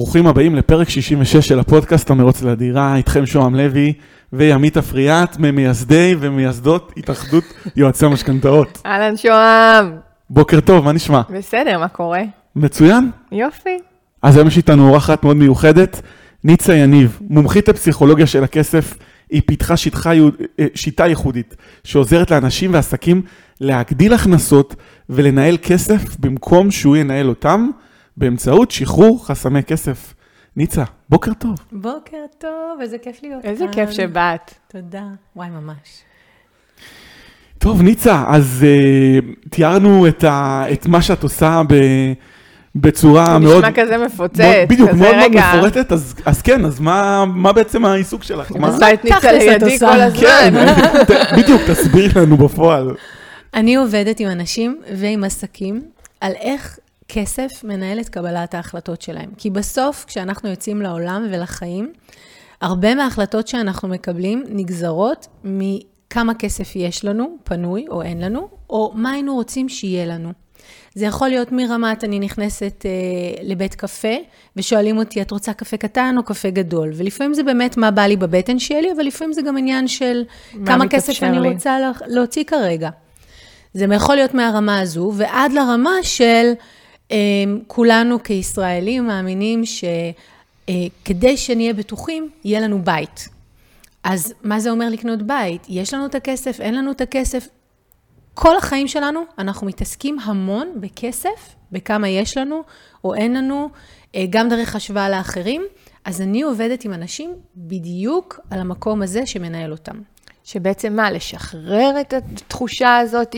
[0.00, 3.92] ברוכים הבאים לפרק 66 של הפודקאסט המרוץ לדירה, איתכם שוהם לוי
[4.32, 7.44] וימית אפריאט, ממייסדי ומייסדות התאחדות
[7.76, 8.80] יועצי המשכנתאות.
[8.86, 9.96] אהלן שוהם.
[10.30, 11.20] בוקר טוב, מה נשמע?
[11.30, 12.22] בסדר, מה קורה?
[12.56, 13.10] מצוין.
[13.32, 13.78] יופי.
[14.22, 16.02] אז היום יש איתנו אורחת מאוד מיוחדת,
[16.44, 18.94] ניצה יניב, מומחית לפסיכולוגיה של הכסף.
[19.30, 23.22] היא פיתחה שיטחה, אה, שיטה ייחודית שעוזרת לאנשים ועסקים
[23.60, 24.76] להגדיל הכנסות
[25.10, 27.70] ולנהל כסף במקום שהוא ינהל אותם.
[28.16, 30.14] באמצעות שחרור חסמי כסף.
[30.56, 31.54] ניצה, בוקר טוב.
[31.72, 33.50] בוקר טוב, איזה כיף להיות כאן.
[33.50, 34.54] איזה כיף שבאת.
[34.68, 35.04] תודה.
[35.36, 36.02] וואי, ממש.
[37.58, 41.74] טוב, ניצה, אז uh, תיארנו את, ה, את מה שאת עושה ב,
[42.74, 43.64] בצורה מאוד...
[43.64, 44.40] נשמע כזה מפוצץ.
[44.68, 48.52] בדיוק, מאוד מאוד מפורטת, אז, אז כן, אז מה, מה בעצם העיסוק שלך?
[48.56, 50.20] אני עושה את ניצה לידי כל הזמן.
[50.20, 50.54] כן,
[51.38, 52.94] בדיוק, תסבירי לנו בפועל.
[53.54, 55.82] אני עובדת עם אנשים ועם עסקים
[56.20, 56.78] על איך
[57.08, 59.30] כסף מנהל את קבלת ההחלטות שלהם.
[59.36, 61.92] כי בסוף, כשאנחנו יוצאים לעולם ולחיים,
[62.60, 69.10] הרבה מההחלטות שאנחנו מקבלים נגזרות מכמה כסף יש לנו, פנוי או אין לנו, או מה
[69.10, 70.32] היינו רוצים שיהיה לנו.
[70.94, 74.14] זה יכול להיות מרמת אני נכנסת אה, לבית קפה
[74.56, 76.90] ושואלים אותי, את רוצה קפה קטן או קפה גדול?
[76.94, 80.24] ולפעמים זה באמת מה בא לי בבטן שלי, אבל לפעמים זה גם עניין של
[80.66, 81.28] כמה כסף לי.
[81.28, 82.90] אני רוצה להוציא כרגע.
[83.74, 86.52] זה יכול להיות מהרמה הזו ועד לרמה של
[87.66, 93.28] כולנו כישראלים מאמינים שכדי אה, שנהיה בטוחים, יהיה לנו בית.
[94.04, 95.66] אז מה זה אומר לקנות בית?
[95.68, 97.48] יש לנו את הכסף, אין לנו את הכסף.
[98.34, 102.62] כל החיים שלנו אנחנו מתעסקים המון בכסף, בכמה יש לנו
[103.04, 103.68] או אין לנו,
[104.14, 105.62] אה, גם דרך השוואה לאחרים.
[106.04, 110.00] אז אני עובדת עם אנשים בדיוק על המקום הזה שמנהל אותם.
[110.44, 113.34] שבעצם מה, לשחרר את התחושה הזאת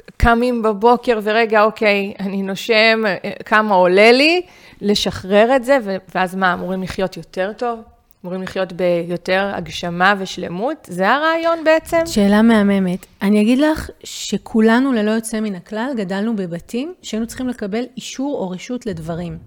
[0.00, 3.02] שקמים בבוקר ורגע, אוקיי, אני נושם,
[3.44, 4.42] כמה עולה לי,
[4.80, 5.78] לשחרר את זה,
[6.14, 7.80] ואז מה, אמורים לחיות יותר טוב?
[8.24, 10.88] אמורים לחיות ביותר הגשמה ושלמות?
[10.90, 12.00] זה הרעיון בעצם?
[12.06, 13.06] שאלה מהממת.
[13.22, 18.50] אני אגיד לך שכולנו, ללא יוצא מן הכלל, גדלנו בבתים שהיינו צריכים לקבל אישור או
[18.50, 19.38] רשות לדברים.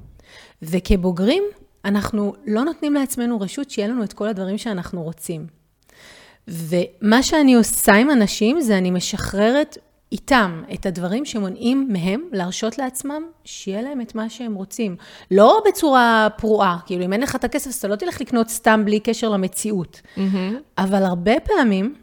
[0.61, 1.43] וכבוגרים,
[1.85, 5.47] אנחנו לא נותנים לעצמנו רשות שיהיה לנו את כל הדברים שאנחנו רוצים.
[6.47, 9.77] ומה שאני עושה עם אנשים זה אני משחררת
[10.13, 14.95] איתם את הדברים שמונעים מהם להרשות לעצמם שיהיה להם את מה שהם רוצים.
[15.31, 18.81] לא בצורה פרועה, כאילו אם אין לך את הכסף, אז אתה לא תלך לקנות סתם
[18.85, 20.01] בלי קשר למציאות.
[20.17, 20.19] Mm-hmm.
[20.77, 21.95] אבל הרבה פעמים,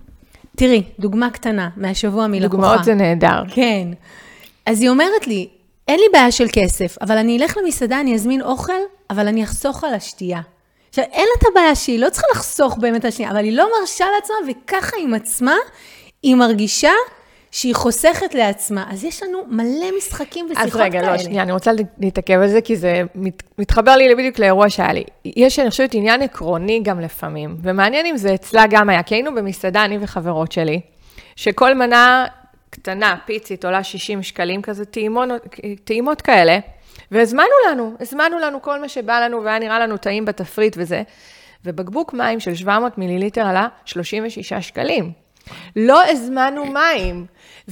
[0.57, 2.49] תראי, דוגמה קטנה מהשבוע מלקוחה.
[2.49, 3.43] דוגמאות זה נהדר.
[3.55, 3.89] כן.
[4.67, 5.49] אז היא אומרת לי,
[5.89, 8.73] אין לי בעיה של כסף, אבל אני אלך למסעדה, אני אזמין אוכל,
[9.11, 10.41] אבל אני אחסוך על השתייה.
[10.89, 14.05] עכשיו, אין לה את הבעיה שהיא לא צריכה לחסוך באמת השנייה, אבל היא לא מרשה
[14.15, 15.55] לעצמה, וככה עם עצמה,
[16.23, 16.91] היא מרגישה
[17.51, 18.85] שהיא חוסכת לעצמה.
[18.91, 20.85] אז יש לנו מלא משחקים ושיחות כאלה.
[20.85, 21.13] אז רגע, כאלה.
[21.13, 24.93] לא, שנייה, אני רוצה להתעכב על זה, כי זה מת, מתחבר לי בדיוק לאירוע שהיה
[24.93, 25.05] לי.
[25.25, 29.35] יש, אני חושבת, עניין עקרוני גם לפעמים, ומעניין אם זה אצלה גם היה, כי היינו
[29.35, 30.81] במסעדה, אני וחברות שלי,
[31.37, 32.27] שכל מנה
[32.71, 35.29] קטנה, פיצית, עולה 60 שקלים, כזה טעימות,
[35.85, 36.59] טעימות כאלה.
[37.11, 41.03] והזמנו לנו, הזמנו לנו כל מה שבא לנו והיה נראה לנו טעים בתפריט וזה.
[41.65, 45.13] ובקבוק מים של 700 מיליליטר עלה 36 שקלים.
[45.77, 47.27] לא הזמנו מים,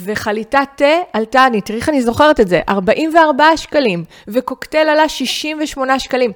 [0.04, 5.98] וחליטת תה עלתה, אני, תראי איך אני זוכרת את זה, 44 שקלים, וקוקטייל עלה 68
[5.98, 6.32] שקלים.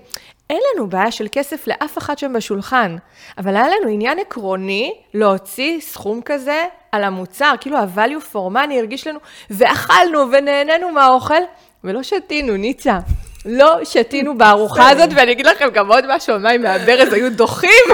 [0.50, 2.96] אין לנו בעיה של כסף לאף אחד שם בשולחן,
[3.38, 9.06] אבל היה לנו עניין עקרוני להוציא סכום כזה על המוצר, כאילו ה-value for money הרגיש
[9.06, 9.18] לנו,
[9.50, 11.42] ואכלנו ונהנינו מהאוכל,
[11.84, 12.98] ולא שתינו, ניצה.
[13.46, 17.84] לא שתינו בארוחה הזאת, ואני אגיד לכם גם עוד משהו, המים מהברז היו דוחים.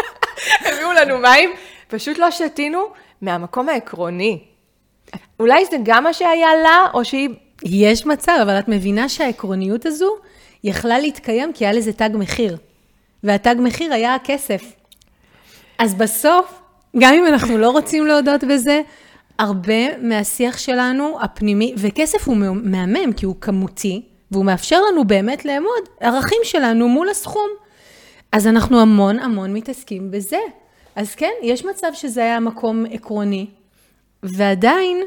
[0.66, 1.50] הביאו לנו מים,
[1.88, 2.86] פשוט לא שתינו
[3.22, 4.51] מהמקום העקרוני.
[5.42, 7.28] אולי זה גם מה שהיה לה, או שהיא...
[7.64, 10.16] יש מצב, אבל את מבינה שהעקרוניות הזו
[10.64, 12.56] יכלה להתקיים כי היה לזה תג מחיר.
[13.22, 14.62] והתג מחיר היה הכסף.
[15.78, 16.60] אז בסוף,
[16.98, 18.80] גם אם אנחנו לא רוצים להודות בזה,
[19.38, 25.88] הרבה מהשיח שלנו, הפנימי, וכסף הוא מהמם, כי הוא כמותי, והוא מאפשר לנו באמת לאמוד
[26.00, 27.48] ערכים שלנו מול הסכום.
[28.32, 30.38] אז אנחנו המון המון מתעסקים בזה.
[30.96, 33.46] אז כן, יש מצב שזה היה מקום עקרוני,
[34.22, 35.02] ועדיין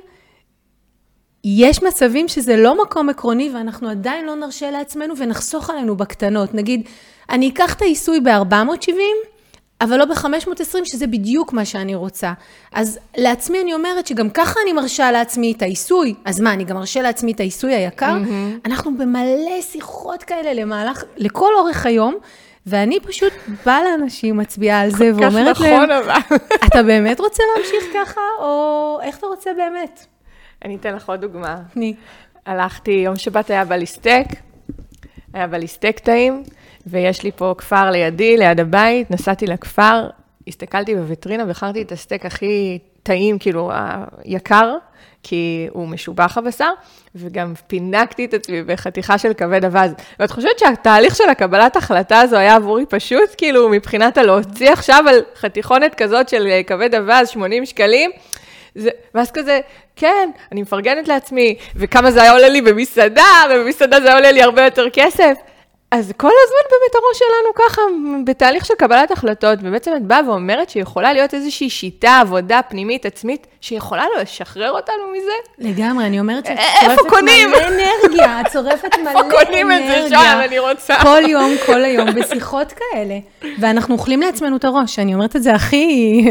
[1.48, 6.54] יש מצבים שזה לא מקום עקרוני ואנחנו עדיין לא נרשה לעצמנו ונחסוך עלינו בקטנות.
[6.54, 6.82] נגיד,
[7.30, 8.92] אני אקח את העיסוי ב-470,
[9.82, 12.34] אבל לא ב-520, שזה בדיוק מה שאני רוצה.
[12.74, 16.76] אז לעצמי אני אומרת שגם ככה אני מרשה לעצמי את העיסוי, אז מה, אני גם
[16.76, 18.18] מרשה לעצמי את העיסוי היקר?
[18.24, 18.66] Mm-hmm.
[18.66, 22.16] אנחנו במלא שיחות כאלה למהלך, לכל אורך היום,
[22.66, 23.34] ואני פשוט
[23.66, 26.38] באה לאנשים, מצביעה על זה, ואומרת נכון, להם, אבל.
[26.66, 30.15] אתה באמת רוצה להמשיך ככה, או איך אתה רוצה באמת?
[30.66, 31.58] אני אתן לך עוד דוגמה.
[31.74, 31.94] תני.
[32.46, 34.26] הלכתי, יום שבת היה בלי סטייק,
[35.34, 36.44] היה בא לי סטייק טעים,
[36.88, 40.10] ויש לי פה כפר לידי, ליד הבית, נסעתי לכפר,
[40.48, 43.72] הסתכלתי בווטרינה, בחרתי את הסטייק הכי טעים, כאילו,
[44.24, 44.76] היקר,
[45.24, 46.70] כי הוא משובח הבשר,
[47.16, 49.92] וגם פינקתי את עצמי בחתיכה של כבד אווז.
[50.20, 55.20] ואת חושבת שהתהליך של הקבלת החלטה הזו היה עבורי פשוט, כאילו, מבחינת הלהוציא עכשיו על
[55.36, 58.12] חתיכונת כזאת של כבד אווז, 80 שקלים?
[58.76, 59.60] זה, ואז כזה,
[59.96, 64.42] כן, אני מפרגנת לעצמי, וכמה זה היה עולה לי במסעדה, ובמסעדה זה היה עולה לי
[64.42, 65.34] הרבה יותר כסף.
[65.92, 67.82] אז כל הזמן באמת הראש שלנו ככה,
[68.26, 73.48] בתהליך של קבלת החלטות, ובעצם את באה ואומרת שיכולה להיות איזושהי שיטה, עבודה פנימית, עצמית,
[73.62, 75.70] שיכולה לשחרר אותנו מזה.
[75.70, 79.40] לגמרי, אני אומרת שאת צורפת מלא אנרגיה, את צורפת מלא אנרגיה.
[79.40, 80.96] איפה קונים את זה שם, אני רוצה.
[81.02, 83.20] כל יום, כל היום, בשיחות כאלה.
[83.60, 86.24] ואנחנו אוכלים לעצמנו את הראש, אני אומרת את זה הכי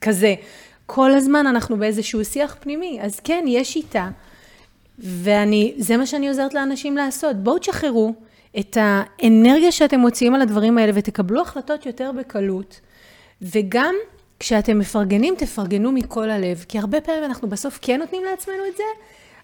[0.00, 0.34] כזה.
[0.92, 4.10] כל הזמן אנחנו באיזשהו שיח פנימי, אז כן, יש שיטה.
[4.98, 7.36] ואני, זה מה שאני עוזרת לאנשים לעשות.
[7.36, 8.14] בואו תשחררו.
[8.58, 12.80] את האנרגיה שאתם מוציאים על הדברים האלה ותקבלו החלטות יותר בקלות.
[13.42, 13.94] וגם
[14.40, 18.84] כשאתם מפרגנים, תפרגנו מכל הלב, כי הרבה פעמים אנחנו בסוף כן נותנים לעצמנו את זה,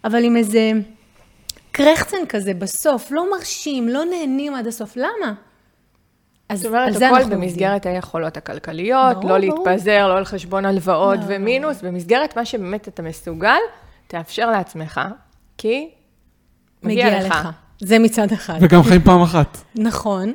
[0.04, 0.72] אבל עם איזה
[1.72, 4.96] קרחצן כזה בסוף, לא מרשים, לא נהנים עד הסוף.
[4.96, 5.34] למה?
[6.48, 7.86] אז זאת אומרת, הכל במסגרת.
[7.86, 9.38] היכולות הכלכליות, לא.
[9.38, 11.90] להתפזר, לא על חשבון הלוואות לא, ומינוס, לא.
[11.90, 13.58] במסגרת מה שבאמת אתה מסוגל,
[14.06, 15.00] תאפשר לעצמך,
[15.58, 15.90] כי
[16.82, 17.48] מגיע, מגיע לך.
[17.80, 18.54] זה מצד אחד.
[18.60, 19.58] וגם חיים פעם אחת.
[19.74, 20.32] נכון,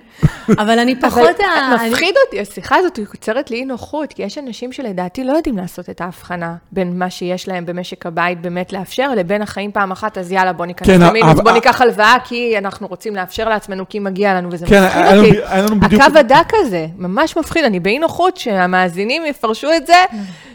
[0.49, 1.29] אבל אני פחות...
[1.39, 5.57] אבל מפחיד אותי, השיחה הזאת יוצרת לי אי נוחות, כי יש אנשים שלדעתי לא יודעים
[5.57, 10.17] לעשות את ההבחנה בין מה שיש להם במשק הבית באמת לאפשר, לבין החיים פעם אחת,
[10.17, 13.99] אז יאללה, בוא ניכנס כן, למינוס, בוא ניקח הלוואה, כי אנחנו רוצים לאפשר לעצמנו, כי
[13.99, 15.37] מגיע לנו, וזה כן, מפחיד אותי.
[15.45, 16.01] היה לנו בדיוק...
[16.01, 20.03] הקו הדק הזה, ממש מפחיד, אני באי נוחות שהמאזינים יפרשו את זה,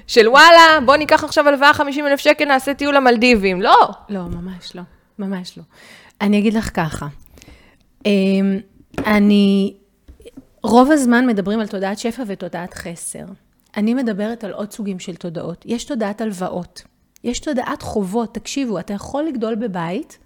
[0.06, 3.62] של וואלה, בוא ניקח עכשיו הלוואה 50 אלף שקל, נעשה טיול למלדיבים.
[3.62, 3.88] לא.
[4.08, 4.82] לא, ממש לא,
[5.18, 5.62] ממש לא.
[6.20, 7.06] אני אגיד לך ככה,
[8.06, 8.58] אמ,
[9.06, 9.74] אני,
[10.62, 13.24] רוב הזמן מדברים על תודעת שפע ותודעת חסר.
[13.76, 15.64] אני מדברת על עוד סוגים של תודעות.
[15.66, 16.82] יש תודעת הלוואות,
[17.24, 18.34] יש תודעת חובות.
[18.34, 20.18] תקשיבו, אתה יכול לגדול בבית,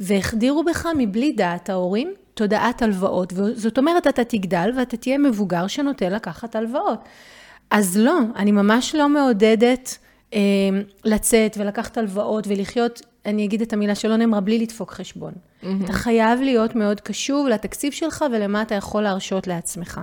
[0.00, 3.32] והחדירו בך מבלי דעת ההורים תודעת הלוואות.
[3.32, 6.98] וזאת אומרת, אתה תגדל ואתה תהיה מבוגר שנוטה לקחת הלוואות.
[7.70, 9.98] אז לא, אני ממש לא מעודדת
[11.04, 15.32] לצאת ולקחת הלוואות ולחיות אני אגיד את המילה שלא נאמרה בלי לדפוק חשבון.
[15.32, 15.66] Mm-hmm.
[15.84, 20.00] אתה חייב להיות מאוד קשוב לתקציב שלך ולמה אתה יכול להרשות לעצמך.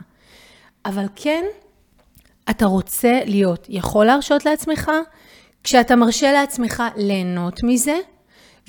[0.86, 1.44] אבל כן,
[2.50, 4.92] אתה רוצה להיות יכול להרשות לעצמך,
[5.64, 7.98] כשאתה מרשה לעצמך ליהנות מזה,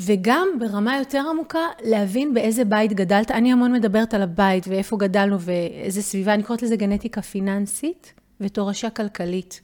[0.01, 3.31] וגם ברמה יותר עמוקה, להבין באיזה בית גדלת.
[3.31, 8.91] אני המון מדברת על הבית ואיפה גדלנו ואיזה סביבה, אני קוראת לזה גנטיקה פיננסית ותורשה
[8.91, 9.61] כלכלית.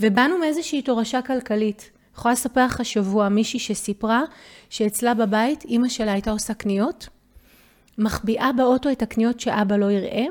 [0.00, 1.90] ובאנו מאיזושהי תורשה כלכלית.
[2.14, 4.22] יכולה לספר לך השבוע מישהי שסיפרה
[4.70, 7.08] שאצלה בבית אימא שלה הייתה עושה קניות,
[7.98, 10.24] מחביאה באוטו את הקניות שאבא לא יראה,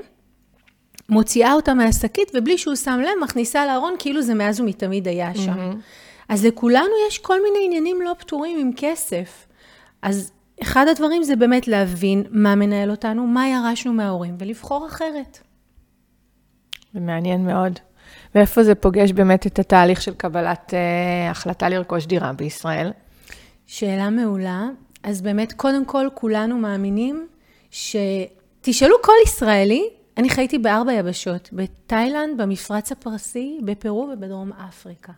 [1.09, 5.71] מוציאה אותה מהשקית ובלי שהוא שם לב מכניסה לארון כאילו זה מאז ומתמיד היה שם.
[5.71, 5.75] Mm-hmm.
[6.29, 9.47] אז לכולנו יש כל מיני עניינים לא פתורים עם כסף.
[10.01, 10.31] אז
[10.61, 15.39] אחד הדברים זה באמת להבין מה מנהל אותנו, מה ירשנו מההורים ולבחור אחרת.
[16.93, 17.79] זה מעניין מאוד.
[18.35, 22.91] ואיפה זה פוגש באמת את התהליך של קבלת uh, החלטה לרכוש דירה בישראל?
[23.67, 24.67] שאלה מעולה.
[25.03, 27.27] אז באמת, קודם כל, כולנו מאמינים
[27.71, 27.95] ש...
[28.61, 35.11] תשאלו כל ישראלי, אני חייתי בארבע יבשות, בתאילנד, במפרץ הפרסי, בפרו ובדרום אפריקה.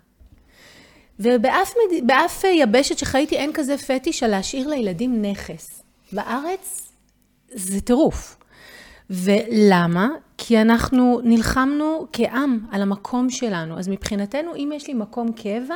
[1.19, 2.12] ובאף מד...
[2.53, 5.84] יבשת שחייתי אין כזה פטיש על להשאיר לילדים נכס.
[6.12, 6.91] בארץ
[7.50, 8.38] זה טירוף.
[9.09, 10.09] ולמה?
[10.38, 13.79] כי אנחנו נלחמנו כעם על המקום שלנו.
[13.79, 15.75] אז מבחינתנו, אם יש לי מקום קבע,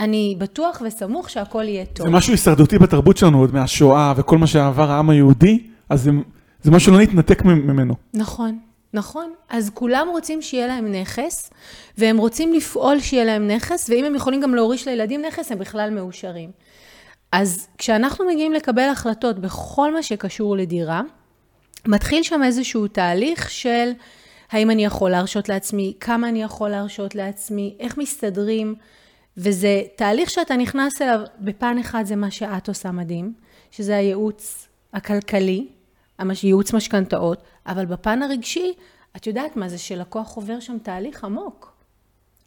[0.00, 2.06] אני בטוח וסמוך שהכל יהיה טוב.
[2.06, 6.10] זה משהו הישרדותי בתרבות שלנו עוד מהשואה וכל מה שעבר העם היהודי, אז זה,
[6.62, 7.94] זה משהו לא נתנתק ממנו.
[8.14, 8.58] נכון,
[8.94, 9.32] נכון.
[9.48, 11.50] אז כולם רוצים שיהיה להם נכס,
[11.98, 15.90] והם רוצים לפעול שיהיה להם נכס, ואם הם יכולים גם להוריש לילדים נכס, הם בכלל
[15.90, 16.50] מאושרים.
[17.32, 21.00] אז כשאנחנו מגיעים לקבל החלטות בכל מה שקשור לדירה,
[21.86, 23.92] מתחיל שם איזשהו תהליך של
[24.50, 28.74] האם אני יכול להרשות לעצמי, כמה אני יכול להרשות לעצמי, איך מסתדרים,
[29.36, 33.32] וזה תהליך שאתה נכנס אליו, בפן אחד זה מה שאת עושה מדהים,
[33.70, 35.66] שזה הייעוץ הכלכלי,
[36.42, 38.72] ייעוץ משכנתאות, אבל בפן הרגשי,
[39.16, 41.72] את יודעת מה זה שלקוח עובר שם תהליך עמוק.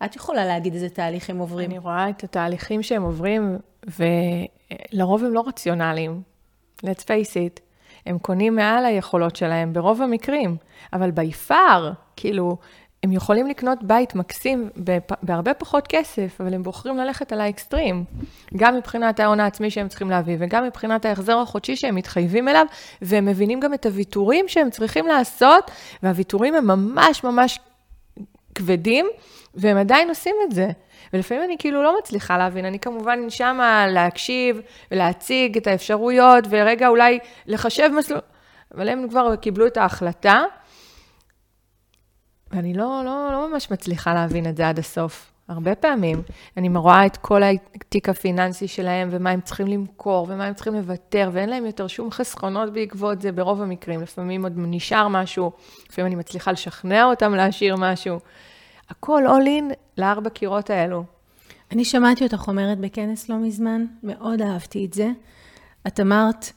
[0.06, 1.70] את יכולה להגיד איזה תהליך הם עוברים.
[1.70, 3.58] אני רואה את התהליכים שהם עוברים,
[4.94, 6.22] ולרוב הם לא רציונליים.
[6.84, 7.65] let's face it.
[8.06, 10.58] הם קונים מעל היכולות שלהם ברוב המקרים,
[10.94, 12.58] אבל בי פאר, כאילו,
[13.04, 14.70] הם יכולים לקנות בית מקסים
[15.24, 18.04] בהרבה פחות כסף, אבל הם בוחרים ללכת על האקסטרים.
[18.56, 22.66] גם מבחינת ההון העצמי שהם צריכים להביא, וגם מבחינת ההחזר החודשי שהם מתחייבים אליו,
[23.02, 25.72] והם מבינים גם את הוויתורים שהם צריכים לעשות,
[26.04, 27.60] והוויתורים הם ממש ממש
[28.56, 29.06] כבדים,
[29.56, 30.68] והם עדיין עושים את זה.
[31.14, 37.20] ולפעמים אני כאילו לא מצליחה להבין, אני כמובן שמה להקשיב ולהציג את האפשרויות, ורגע אולי
[37.46, 38.22] לחשב מסלול,
[38.76, 40.44] אבל הם כבר קיבלו את ההחלטה,
[42.52, 45.32] ואני לא, לא, לא ממש מצליחה להבין את זה עד הסוף.
[45.48, 46.22] הרבה פעמים.
[46.58, 51.30] אני רואה את כל התיק הפיננסי שלהם, ומה הם צריכים למכור, ומה הם צריכים לוותר,
[51.34, 54.02] ואין להם יותר שום חסכונות בעקבות זה ברוב המקרים.
[54.02, 55.52] לפעמים עוד נשאר משהו,
[55.90, 58.20] לפעמים אני מצליחה לשכנע אותם להשאיר משהו.
[58.90, 61.04] הכל all in לארבע קירות האלו.
[61.72, 65.12] אני שמעתי אותך אומרת בכנס לא מזמן, מאוד אהבתי את זה.
[65.88, 66.52] את אמרת,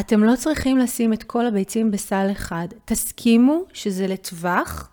[0.00, 2.68] אתם לא צריכים לשים את כל הביצים בסל אחד.
[2.84, 4.90] תסכימו שזה לטווח,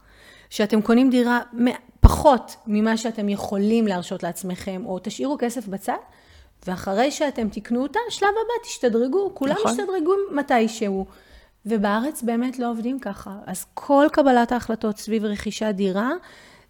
[0.50, 1.40] שאתם קונים דירה
[2.00, 5.98] פחות ממה שאתם יכולים להרשות לעצמכם, או תשאירו כסף בצד,
[6.68, 9.72] ואחרי שאתם תקנו אותה, שלב הבא תשתדרגו, כולם נכון.
[9.72, 11.06] ישתדרגו מתישהו.
[11.66, 13.32] ובארץ באמת לא עובדים ככה.
[13.46, 16.12] אז כל קבלת ההחלטות סביב רכישת דירה,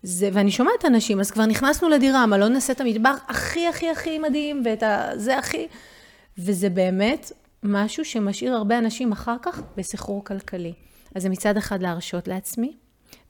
[0.04, 3.90] זה, ואני שומעת אנשים, אז כבר נכנסנו לדירה, מה לא נעשה את המטבח הכי הכי
[3.90, 5.10] הכי מדהים, ואת ה...
[5.16, 5.68] זה הכי...
[6.38, 7.32] וזה באמת
[7.64, 10.74] משהו שמשאיר הרבה אנשים אחר כך בסחרור כלכלי.
[11.16, 12.74] אז זה מצד אחד להרשות לעצמי,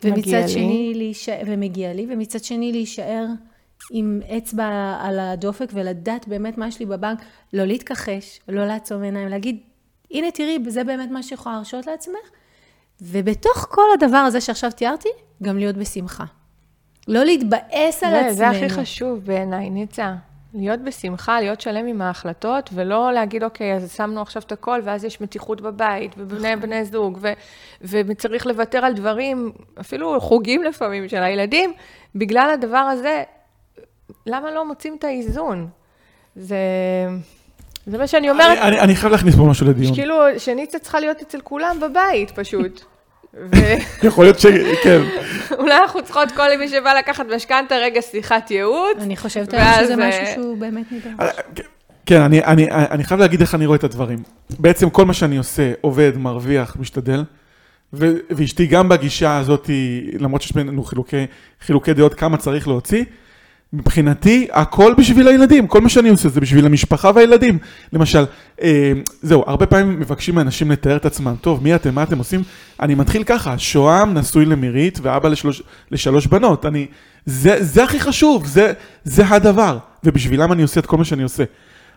[0.04, 3.26] ומצד שני להישאר, ומגיע לי, ומצד שני להישאר
[3.92, 7.20] עם אצבע על הדופק ולדעת באמת מה יש לי בבנק,
[7.54, 9.60] לא להתכחש, לא לעצום עיניים, להגיד,
[10.12, 12.30] הנה תראי, זה באמת מה שיכולה להרשות לעצמך,
[13.02, 15.10] ובתוך כל הדבר הזה שעכשיו תיארתי,
[15.44, 16.26] גם להיות בשמחה.
[17.08, 18.34] לא להתבאס על עצמנו.
[18.34, 20.14] זה הכי חשוב בעיניי, ניצה.
[20.54, 25.04] להיות בשמחה, להיות שלם עם ההחלטות, ולא להגיד, אוקיי, אז שמנו עכשיו את הכל, ואז
[25.04, 26.70] יש מתיחות בבית, ובני נכון.
[26.70, 27.32] בני זוג, ו,
[27.82, 31.74] וצריך לוותר על דברים, אפילו חוגים לפעמים של הילדים,
[32.16, 33.24] בגלל הדבר הזה,
[34.26, 35.68] למה לא מוצאים את האיזון?
[36.36, 36.58] זה...
[37.86, 38.58] זה מה שאני אומרת.
[38.58, 39.94] אני, אני, אני חייב להכניס פה משהו לדיון.
[39.94, 42.86] שכאילו, שניצה צריכה להיות אצל כולם בבית, פשוט.
[44.04, 45.02] יכול להיות שכן.
[45.60, 48.98] אולי אנחנו צריכות כל מי שבא לקחת משכנתה, רגע שיחת ייעוץ.
[49.02, 51.14] אני חושבת שזה משהו שהוא באמת נדרש.
[51.20, 51.28] אה,
[52.06, 54.20] כן, אני, אני, אני חייב להגיד איך אני רואה את הדברים.
[54.60, 57.24] בעצם כל מה שאני עושה, עובד, מרוויח, משתדל,
[57.94, 59.70] ו- ואשתי גם בגישה הזאת,
[60.20, 61.26] למרות שיש בינינו חילוקי,
[61.62, 63.04] חילוקי דעות כמה צריך להוציא,
[63.74, 67.58] מבחינתי, הכל בשביל הילדים, כל מה שאני עושה זה בשביל המשפחה והילדים.
[67.94, 68.26] למשל,
[68.62, 72.44] אה, זהו, הרבה פעמים מבקשים מאנשים לתאר את עצמם, טוב, מי אתם, מה אתם עושים?
[72.80, 76.66] אני מתחיל ככה, שוהם נשוי למירית ואבא לשלוש, לשלוש בנות.
[76.66, 76.88] אני,
[77.26, 81.44] זה, זה הכי חשוב, זה, זה הדבר, ובשבילם אני עושה את כל מה שאני עושה.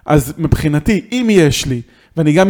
[0.06, 1.82] אז מבחינתי, אם יש לי,
[2.16, 2.48] ואני גם,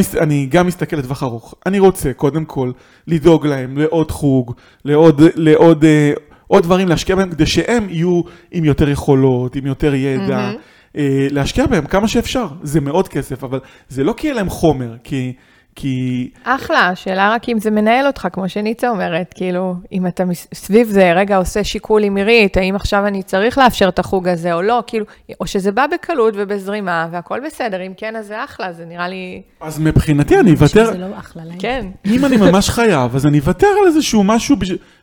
[0.49, 2.73] גם מסתכל לטווח ארוך, אני רוצה קודם כל
[3.07, 6.12] לדאוג להם לעוד חוג, לעוד, לעוד, אה,
[6.50, 10.99] עוד דברים להשקיע בהם כדי שהם יהיו עם יותר יכולות, עם יותר ידע, mm-hmm.
[11.30, 12.47] להשקיע בהם כמה שאפשר.
[12.62, 15.33] זה מאוד כסף, אבל זה לא כי יהיה להם חומר, כי...
[15.75, 16.31] כי...
[16.45, 20.25] אחלה, השאלה רק אם זה מנהל אותך, כמו שניצה אומרת, כאילו, אם אתה
[20.55, 24.53] סביב זה, רגע, עושה שיקול עם עירית, האם עכשיו אני צריך לאפשר את החוג הזה
[24.53, 25.05] או לא, כאילו,
[25.41, 29.43] או שזה בא בקלות ובזרימה, והכל בסדר, אם כן, אז זה אחלה, זה נראה לי...
[29.61, 30.87] אז מבחינתי אני אוותר...
[30.87, 31.59] שזה לא אחלה להם.
[31.59, 31.87] כן.
[32.07, 34.57] אם אני ממש חייב, אז אני אוותר על איזשהו משהו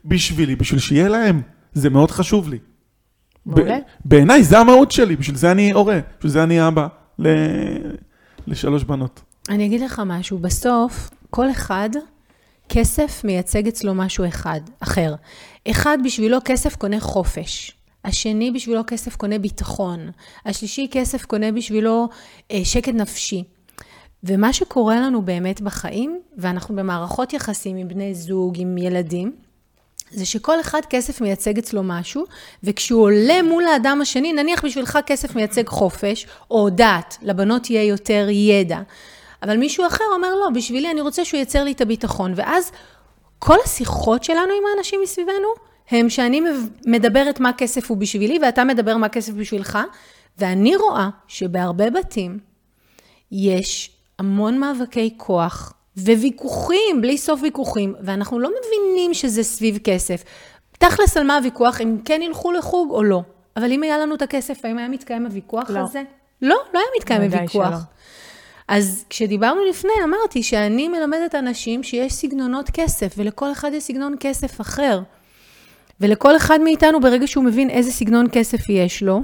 [0.05, 1.41] בשבילי, בשביל שיהיה להם.
[1.73, 2.57] זה מאוד חשוב לי.
[3.45, 3.77] מעולה.
[4.05, 6.87] בעיניי זה המהות שלי, בשביל זה אני הורה, בשביל זה אני אבא
[8.47, 9.21] לשלוש בנות.
[9.49, 11.89] אני אגיד לך משהו, בסוף, כל אחד,
[12.69, 15.15] כסף מייצג אצלו משהו אחד, אחר.
[15.67, 17.71] אחד בשבילו כסף קונה חופש.
[18.05, 20.11] השני בשבילו כסף קונה ביטחון.
[20.45, 22.09] השלישי כסף קונה בשבילו
[22.51, 23.43] אה, שקט נפשי.
[24.23, 29.31] ומה שקורה לנו באמת בחיים, ואנחנו במערכות יחסים עם בני זוג, עם ילדים,
[30.11, 32.25] זה שכל אחד כסף מייצג אצלו משהו,
[32.63, 38.27] וכשהוא עולה מול האדם השני, נניח בשבילך כסף מייצג חופש, או דת, לבנות יהיה יותר
[38.29, 38.79] ידע.
[39.43, 42.33] אבל מישהו אחר אומר, לא, בשבילי אני רוצה שהוא ייצר לי את הביטחון.
[42.35, 42.71] ואז
[43.39, 45.47] כל השיחות שלנו עם האנשים מסביבנו,
[45.91, 46.41] הם שאני
[46.85, 49.79] מדברת מה כסף הוא בשבילי, ואתה מדבר מה כסף בשבילך,
[50.37, 52.39] ואני רואה שבהרבה בתים
[53.31, 60.23] יש המון מאבקי כוח וויכוחים, בלי סוף ויכוחים, ואנחנו לא מבינים שזה סביב כסף.
[60.71, 63.21] תכלס על מה הוויכוח, אם כן ילכו לחוג או לא.
[63.57, 65.79] אבל אם היה לנו את הכסף, האם היה מתקיים הוויכוח לא.
[65.79, 66.03] הזה?
[66.41, 67.69] לא, לא היה מתקיים הוויכוח.
[67.69, 67.77] שלא.
[68.67, 74.61] אז כשדיברנו לפני, אמרתי שאני מלמדת אנשים שיש סגנונות כסף, ולכל אחד יש סגנון כסף
[74.61, 75.01] אחר.
[76.01, 79.21] ולכל אחד מאיתנו, ברגע שהוא מבין איזה סגנון כסף יש לו,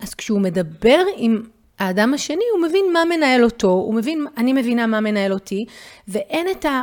[0.00, 1.42] אז כשהוא מדבר עם
[1.78, 5.64] האדם השני, הוא מבין מה מנהל אותו, הוא מבין, אני מבינה מה מנהל אותי,
[6.08, 6.82] ואין את ה...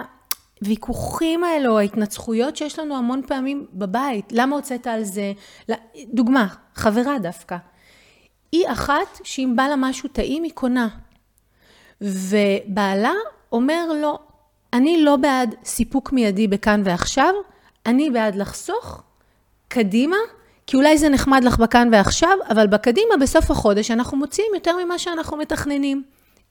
[0.61, 5.33] הוויכוחים האלה, או ההתנצחויות שיש לנו המון פעמים בבית, למה הוצאת על זה?
[6.13, 7.57] דוגמה, חברה דווקא.
[8.51, 10.87] היא אחת שאם בא לה משהו טעים, היא קונה.
[12.03, 13.13] ובעלה
[13.51, 14.19] אומר לו,
[14.73, 17.33] אני לא בעד סיפוק מיידי בכאן ועכשיו,
[17.85, 19.01] אני בעד לחסוך
[19.67, 20.17] קדימה,
[20.67, 24.99] כי אולי זה נחמד לך בכאן ועכשיו, אבל בקדימה, בסוף החודש, אנחנו מוציאים יותר ממה
[24.99, 26.03] שאנחנו מתכננים.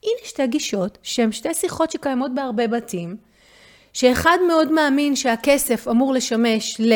[0.03, 3.17] הנה שתי גישות, שהן שתי שיחות שקיימות בהרבה בתים,
[3.93, 6.93] שאחד מאוד מאמין שהכסף אמור לשמש ל...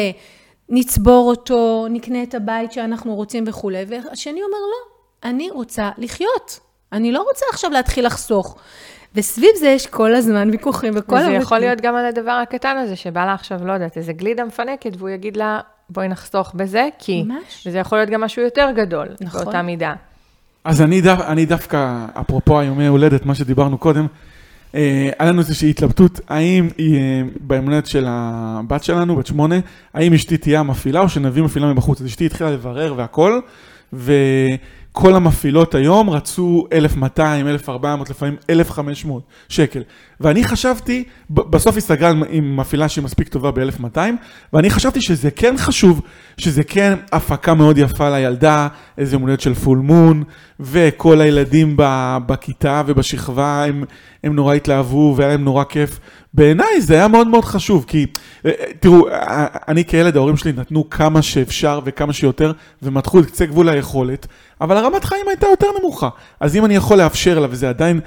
[0.69, 6.66] נצבור אותו, נקנה את הבית שאנחנו רוצים וכולי, והשני אומר לא, אני רוצה לחיות.
[6.93, 8.57] אני לא רוצה עכשיו להתחיל לחסוך.
[9.15, 11.29] וסביב זה יש כל הזמן ויכוחים וכל הזמן.
[11.29, 14.45] וזה יכול להיות גם על הדבר הקטן הזה, שבא לה עכשיו, לא יודעת, איזה גלידה
[14.45, 17.23] מפנקת, והוא יגיד לה, בואי נחסוך בזה, כי...
[17.23, 17.67] ממש.
[17.67, 19.43] וזה יכול להיות גם משהו יותר גדול, נכון.
[19.45, 19.95] באותה מידה.
[20.65, 24.07] אז אני, דו, אני דווקא, אפרופו היומי הולדת, מה שדיברנו קודם,
[24.75, 29.57] אה, היה לנו איזושהי התלבטות, האם היא, אה, ביום הולדת של הבת שלנו, בת שמונה,
[29.95, 32.01] האם אשתי תהיה המפעילה או שנביא מפעילה מבחוץ.
[32.01, 33.41] אז אשתי התחילה לברר והכל,
[33.93, 34.13] ו...
[34.99, 39.83] כל המפעילות היום רצו 1,200, 1,400, לפעמים 1,500 שקל.
[40.21, 43.99] ואני חשבתי, בסוף הסתגל עם מפעילה שהיא מספיק טובה ב-1,200,
[44.53, 46.01] ואני חשבתי שזה כן חשוב,
[46.39, 48.69] שזה כן הפקה מאוד יפה לילדה,
[48.99, 50.25] איזה מולדת של פול מון,
[50.61, 51.75] וכל הילדים
[52.27, 53.85] בכיתה ובשכבה הם,
[54.25, 56.01] הם נורא התלהבו והיה להם נורא כיף.
[56.35, 58.07] בעיניי זה היה מאוד מאוד חשוב, כי
[58.47, 63.47] אה, תראו, אה, אני כילד, ההורים שלי נתנו כמה שאפשר וכמה שיותר, ומתחו את קצה
[63.47, 64.27] גבול היכולת,
[64.61, 66.09] אבל הרמת חיים הייתה יותר נמוכה.
[66.41, 68.01] אז אם אני יכול לאפשר לה, וזה עדיין.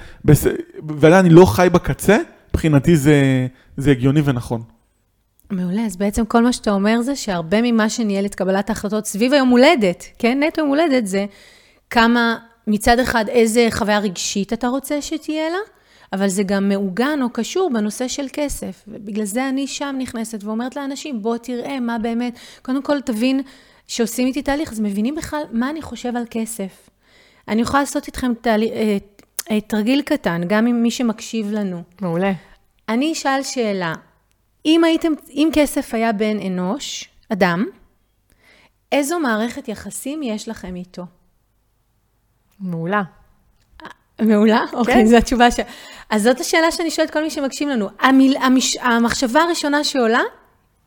[0.88, 1.68] ועדיין אני לא חי
[2.00, 2.18] בקצה,
[2.50, 4.62] מבחינתי זה, זה הגיוני ונכון.
[5.50, 9.32] מעולה, אז בעצם כל מה שאתה אומר זה שהרבה ממה שניהל את קבלת ההחלטות סביב
[9.32, 11.26] היום הולדת, כן, נטו יום הולדת זה
[11.90, 15.58] כמה, מצד אחד, איזה חוויה רגשית אתה רוצה שתהיה לה,
[16.12, 18.84] אבל זה גם מעוגן או קשור בנושא של כסף.
[18.88, 23.40] ובגלל זה אני שם נכנסת ואומרת לאנשים, בוא תראה מה באמת, קודם כל תבין
[23.86, 26.90] שעושים איתי תהליך, אז מבינים בכלל מה אני חושב על כסף.
[27.48, 28.96] אני יכולה לעשות איתכם תהליך, אה,
[29.66, 31.82] תרגיל קטן, גם עם מי שמקשיב לנו.
[32.00, 32.32] מעולה.
[32.88, 33.94] אני אשאל שאלה,
[34.66, 37.66] אם הייתם, אם כסף היה בן אנוש, אדם,
[38.92, 41.02] איזו מערכת יחסים יש לכם איתו?
[42.60, 43.02] מעולה.
[44.20, 44.64] מעולה?
[44.70, 44.76] כן.
[44.76, 45.60] אוקיי, זו התשובה ש...
[46.10, 47.88] אז זאת השאלה שאני שואלת כל מי שמקשיב לנו.
[48.00, 48.76] המיל, המש...
[48.76, 50.20] המחשבה הראשונה שעולה,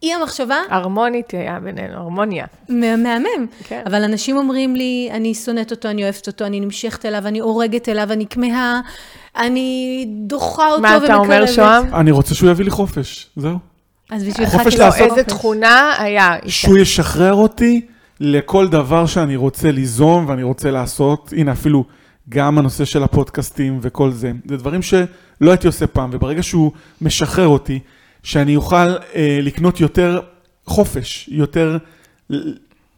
[0.03, 0.55] היא המחשבה...
[0.69, 2.45] הרמונית היה בינינו, הרמוניה.
[2.69, 3.47] מהמם.
[3.63, 3.81] כן.
[3.85, 7.89] אבל אנשים אומרים לי, אני שונאת אותו, אני אוהבת אותו, אני נמשכת אליו, אני הורגת
[7.89, 8.81] אליו, אני כמהה,
[9.37, 10.99] אני דוחה אותו ומקרבת.
[11.01, 11.95] מה אתה אומר, שוהם?
[11.95, 13.57] אני רוצה שהוא יביא לי חופש, זהו.
[14.11, 15.09] אז בשבילך חופש לעשות...
[15.09, 16.49] איזה תכונה היה איתה?
[16.49, 17.81] שהוא ישחרר אותי
[18.19, 21.33] לכל דבר שאני רוצה ליזום ואני רוצה לעשות.
[21.37, 21.83] הנה, אפילו...
[22.29, 25.05] גם הנושא של הפודקאסטים וכל זה, זה דברים שלא
[25.41, 27.79] הייתי עושה פעם, וברגע שהוא משחרר אותי,
[28.23, 28.75] שאני אוכל
[29.15, 30.21] אה, לקנות יותר
[30.65, 31.77] חופש, יותר,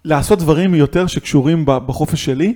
[0.06, 2.54] לעשות דברים יותר שקשורים בחופש שלי,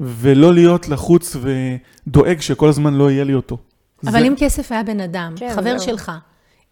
[0.00, 3.58] ולא להיות לחוץ ודואג שכל הזמן לא יהיה לי אותו.
[4.04, 4.18] אבל זה...
[4.18, 5.84] אם כסף היה בן אדם, כן, חבר זה...
[5.84, 6.12] שלך,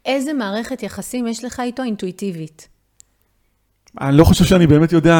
[0.06, 2.68] איזה מערכת יחסים יש לך איתו אינטואיטיבית?
[4.00, 5.18] אני לא חושב שאני באמת יודע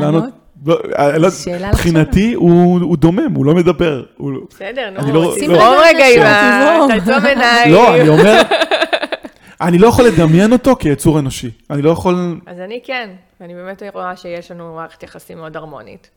[0.00, 0.24] לענות.
[0.66, 1.28] לא, אה, לא,
[1.68, 4.04] מבחינתי הוא דומם, הוא לא מדבר.
[4.20, 6.86] לא- בסדר, נו, לא- שים רגע עם ה...
[6.88, 7.72] תעצום עיניים.
[7.72, 8.42] לא, אני אומר,
[9.60, 11.50] אני לא יכול לדמיין אותו כיצור אנושי.
[11.70, 12.40] אני לא יכול...
[12.46, 16.10] אז אני כן, ואני באמת רואה שיש לנו מערכת יחסים מאוד הרמונית.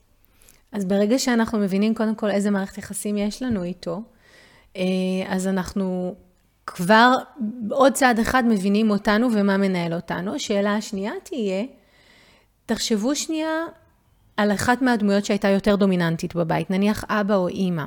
[0.72, 4.02] אז ברגע שאנחנו מבינים קודם כל איזה מערכת יחסים יש לנו איתו,
[4.76, 4.82] אה,
[5.28, 6.14] אז אנחנו
[6.66, 7.12] כבר
[7.70, 10.34] עוד צעד אחד מבינים אותנו ומה מנהל אותנו.
[10.34, 11.64] השאלה השנייה תהיה,
[12.66, 13.64] תחשבו שנייה
[14.36, 17.84] על אחת מהדמויות שהייתה יותר דומיננטית בבית, נניח אבא או אימא.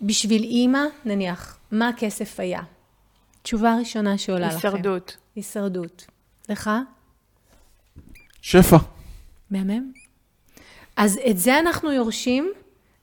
[0.00, 2.60] בשביל אימא, נניח, מה הכסף היה?
[3.42, 4.56] תשובה ראשונה שעולה לכם.
[4.56, 5.16] הישרדות.
[5.36, 6.06] הישרדות.
[6.48, 6.70] לך?
[8.42, 8.76] שפע.
[9.50, 9.92] מהמם.
[10.96, 12.52] אז את זה אנחנו יורשים,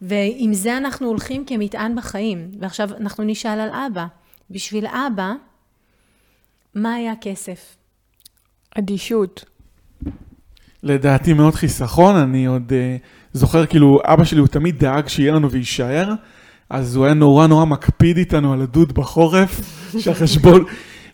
[0.01, 2.51] ועם זה אנחנו הולכים כמטען בחיים.
[2.59, 4.05] ועכשיו אנחנו נשאל על אבא.
[4.49, 5.33] בשביל אבא,
[6.75, 7.75] מה היה כסף?
[8.79, 9.45] אדישות.
[10.83, 15.51] לדעתי מאוד חיסכון, אני עוד uh, זוכר, כאילו, אבא שלי הוא תמיד דאג שיהיה לנו
[15.51, 16.13] ויישאר,
[16.69, 19.61] אז הוא היה נורא נורא מקפיד איתנו על הדוד בחורף,
[19.99, 20.63] שהחשבון,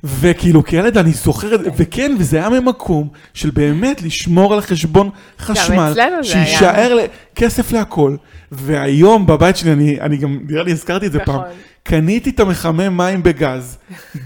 [0.03, 5.09] וכאילו כילד אני זוכר את זה, וכן, וזה היה ממקום של באמת לשמור על החשבון
[5.39, 6.97] חשמל, שיישאר
[7.35, 8.15] כסף להכל,
[8.51, 11.47] והיום בבית שלי, אני, אני גם, נראה לי הזכרתי את זה פעם, נכון.
[11.83, 13.77] קניתי את המחמם מים בגז,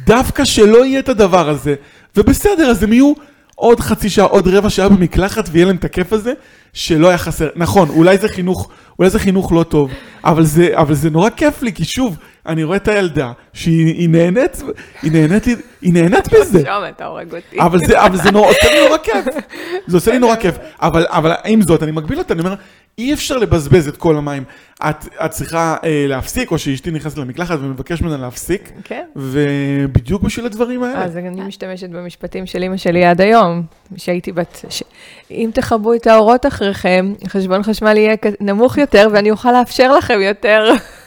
[0.06, 1.76] דווקא שלא יהיה את הדבר הזה,
[2.16, 3.14] ובסדר, אז הם יהיו...
[3.56, 6.34] עוד חצי שעה, עוד רבע שעה במקלחת, ויהיה להם את הכיף הזה,
[6.74, 7.50] שלא היה חסר.
[7.56, 9.92] נכון, אולי זה חינוך, אולי זה חינוך לא טוב,
[10.24, 14.10] אבל זה, אבל זה נורא כיף לי, כי שוב, אני רואה את הילדה, שהיא היא
[14.10, 14.62] נהנית,
[15.02, 15.44] היא נהנית,
[15.82, 16.62] היא נהנית בזה.
[16.62, 17.60] שם אתה הורג אותי.
[17.60, 19.26] אבל זה, אבל זה נורא, עושה לי נורא כיף.
[19.88, 20.56] זה עושה לי נורא כיף.
[20.82, 22.56] אבל, אבל עם זאת, אני מגביל אותה, אני אומר,
[22.98, 24.44] אי אפשר לבזבז את כל המים.
[24.90, 29.04] את, את צריכה אה, להפסיק, או שאשתי נכנסת למקלחת ומבקש ממנה להפסיק, כן.
[29.16, 31.04] ובדיוק בשביל הדברים האלה.
[31.04, 33.64] אז אני משתמשת במשפטים של אימא שלי עד היום,
[33.98, 34.66] שהייתי בת...
[34.70, 34.84] ש...
[35.32, 40.72] אם תכבו את האורות אחריכם, חשבון חשמל יהיה נמוך יותר, ואני אוכל לאפשר לכם יותר.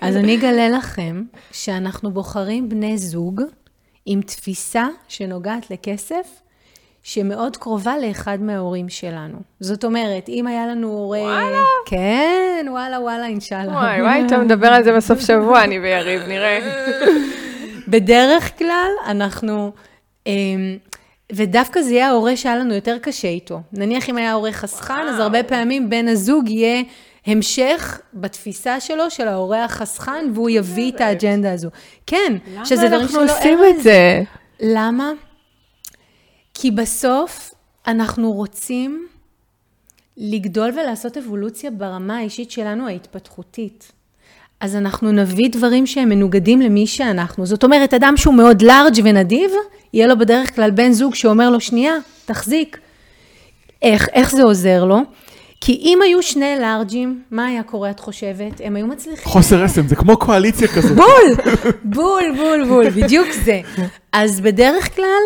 [0.00, 3.42] אז אני אגלה לכם שאנחנו בוחרים בני זוג
[4.06, 6.42] עם תפיסה שנוגעת לכסף,
[7.02, 9.38] שמאוד קרובה לאחד מההורים שלנו.
[9.60, 11.20] זאת אומרת, אם היה לנו הורה...
[11.20, 11.58] וואלה?
[11.86, 13.72] כן, וואלה, וואלה, אינשאללה.
[13.72, 16.58] וואי, וואי, אתה מדבר על זה בסוף שבוע, אני ויריב, נראה.
[17.88, 19.72] בדרך כלל אנחנו,
[20.26, 20.76] אמ,
[21.32, 23.60] ודווקא זה יהיה ההורה שהיה לנו יותר קשה איתו.
[23.72, 26.82] נניח אם היה הורה חסכן, אז הרבה פעמים בן הזוג יהיה
[27.26, 31.68] המשך בתפיסה שלו של ההורה החסכן, והוא יביא את האג'נדה הזו.
[32.06, 33.76] כן, שזה דברים אנחנו שלא עושים ארז.
[33.76, 34.22] את זה?
[34.60, 35.12] למה?
[36.54, 37.54] כי בסוף
[37.86, 39.06] אנחנו רוצים
[40.16, 43.92] לגדול ולעשות אבולוציה ברמה האישית שלנו ההתפתחותית.
[44.60, 47.46] אז אנחנו נביא דברים שהם מנוגדים למי שאנחנו.
[47.46, 49.50] זאת אומרת, אדם שהוא מאוד לארג' ונדיב,
[49.92, 52.78] יהיה לו בדרך כלל בן זוג שאומר לו, שנייה, תחזיק.
[53.82, 54.98] איך, איך זה עוזר לו?
[55.60, 58.60] כי אם היו שני לארג'ים, מה היה קורה, את חושבת?
[58.64, 59.24] הם היו מצליחים.
[59.24, 60.96] חוסר רסן, זה כמו קואליציה כזאת.
[60.96, 63.60] בול, בול, בול, בול, בדיוק זה.
[64.12, 65.22] אז בדרך כלל,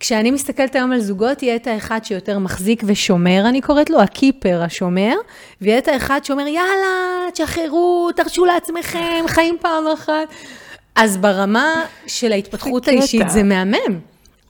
[0.00, 4.62] כשאני מסתכלת היום על זוגות, יהיה את האחד שיותר מחזיק ושומר, אני קוראת לו הקיפר
[4.62, 5.14] השומר,
[5.60, 10.28] ויהיה את האחד שאומר, יאללה, תשחררו, תרשו לעצמכם, חיים פעם אחת.
[10.94, 13.30] אז ברמה של ההתפתחות האישית.
[13.30, 14.00] זה מהמם,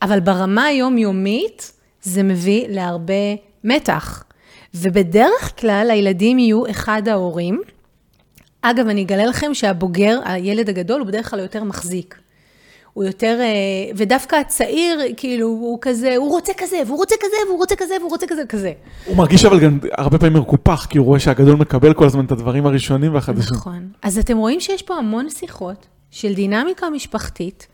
[0.02, 3.14] אבל ברמה היומיומית זה מביא להרבה
[3.64, 4.25] מתח.
[4.82, 7.60] ובדרך כלל הילדים יהיו אחד ההורים,
[8.62, 12.18] אגב, אני אגלה לכם שהבוגר, הילד הגדול, הוא בדרך כלל יותר מחזיק.
[12.92, 17.58] הוא יותר, אה, ודווקא הצעיר, כאילו, הוא כזה, הוא רוצה כזה, והוא רוצה כזה, והוא
[17.58, 18.72] רוצה כזה, והוא רוצה כזה, כזה.
[19.06, 22.32] הוא מרגיש אבל גם הרבה פעמים מקופח, כי הוא רואה שהגדול מקבל כל הזמן את
[22.32, 23.56] הדברים הראשונים והחדשים.
[23.56, 23.88] נכון.
[24.02, 27.66] אז אתם רואים שיש פה המון שיחות של דינמיקה משפחתית,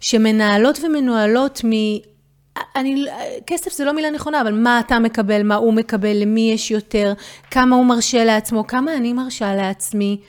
[0.00, 1.70] שמנהלות ומנוהלות מ...
[2.76, 3.06] אני,
[3.46, 7.12] כסף זה לא מילה נכונה, אבל מה אתה מקבל, מה הוא מקבל, למי יש יותר,
[7.50, 10.20] כמה הוא מרשה לעצמו, כמה אני מרשה לעצמי.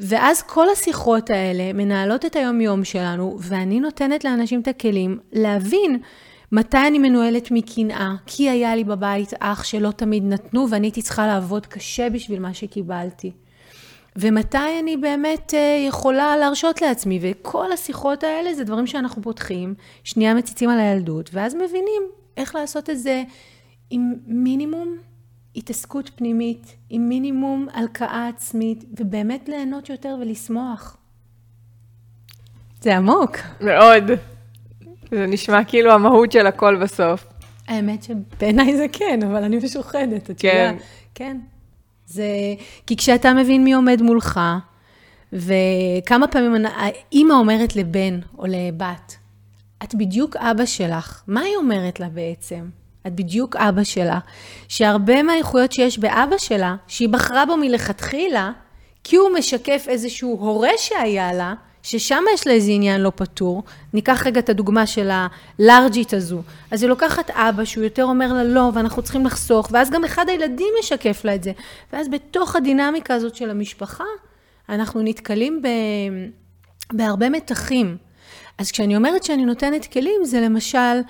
[0.00, 5.98] ואז כל השיחות האלה מנהלות את היום-יום שלנו, ואני נותנת לאנשים את הכלים להבין
[6.52, 11.26] מתי אני מנוהלת מקנאה, כי היה לי בבית אח שלא תמיד נתנו, ואני הייתי צריכה
[11.26, 13.32] לעבוד קשה בשביל מה שקיבלתי.
[14.18, 19.74] ומתי אני באמת אה, יכולה להרשות לעצמי, וכל השיחות האלה זה דברים שאנחנו פותחים,
[20.04, 22.02] שנייה מציצים על הילדות, ואז מבינים
[22.36, 23.22] איך לעשות את זה
[23.90, 24.96] עם מינימום
[25.56, 30.96] התעסקות פנימית, עם מינימום הלקאה עצמית, ובאמת ליהנות יותר ולשמוח.
[32.80, 33.36] זה עמוק.
[33.60, 34.04] מאוד.
[35.10, 37.26] זה נשמע כאילו המהות של הכל בסוף.
[37.68, 40.70] האמת שבעיניי זה כן, אבל אני משוחדת, את כן.
[40.72, 40.86] יודעת.
[41.14, 41.36] כן.
[42.06, 42.26] זה...
[42.86, 44.40] כי כשאתה מבין מי עומד מולך,
[45.32, 49.16] וכמה פעמים האימא אומרת לבן או לבת,
[49.84, 52.68] את בדיוק אבא שלך, מה היא אומרת לה בעצם?
[53.06, 54.18] את בדיוק אבא שלה,
[54.68, 58.52] שהרבה מהאיכויות שיש באבא שלה, שהיא בחרה בו מלכתחילה,
[59.04, 61.54] כי הוא משקף איזשהו הורה שהיה לה,
[61.86, 63.62] ששם יש לה איזה עניין לא פתור.
[63.94, 66.42] ניקח רגע את הדוגמה של הלארג'ית הזו.
[66.70, 70.28] אז היא לוקחת אבא שהוא יותר אומר לה לא, ואנחנו צריכים לחסוך, ואז גם אחד
[70.28, 71.52] הילדים משקף לה את זה.
[71.92, 74.04] ואז בתוך הדינמיקה הזאת של המשפחה,
[74.68, 75.68] אנחנו נתקלים ב...
[76.92, 77.96] בהרבה מתחים.
[78.58, 81.00] אז כשאני אומרת שאני נותנת כלים, זה למשל,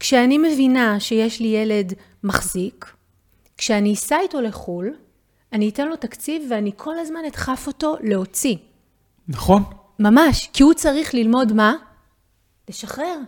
[0.00, 1.92] כשאני מבינה שיש לי ילד
[2.24, 2.92] מחזיק,
[3.58, 4.94] כשאני אסע איתו לחו"ל,
[5.52, 8.56] אני אתן לו תקציב ואני כל הזמן אדחף אותו להוציא.
[9.28, 9.62] נכון?
[9.98, 11.74] ממש, כי הוא צריך ללמוד מה?
[12.68, 13.18] לשחרר.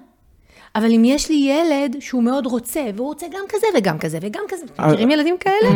[0.75, 4.43] אבל אם יש לי ילד שהוא מאוד רוצה, והוא רוצה גם כזה וגם כזה וגם
[4.49, 5.71] כזה, אתם מכירים ילדים כאלה?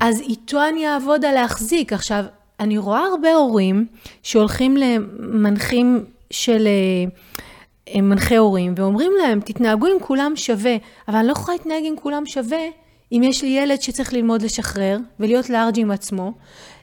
[0.00, 1.92] אז איתו אני אעבוד על להחזיק.
[1.92, 2.24] עכשיו,
[2.60, 3.86] אני רואה הרבה הורים
[4.22, 6.68] שהולכים למנחים של
[7.88, 10.76] אה, מנחי הורים, ואומרים להם, תתנהגו עם כולם שווה,
[11.08, 12.62] אבל אני לא יכולה להתנהג עם כולם שווה
[13.12, 16.32] אם יש לי ילד שצריך ללמוד לשחרר ולהיות לארג' עם עצמו,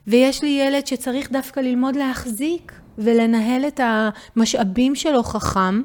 [0.08, 5.82] ויש לי ילד שצריך דווקא ללמוד להחזיק ולנהל את המשאבים שלו חכם.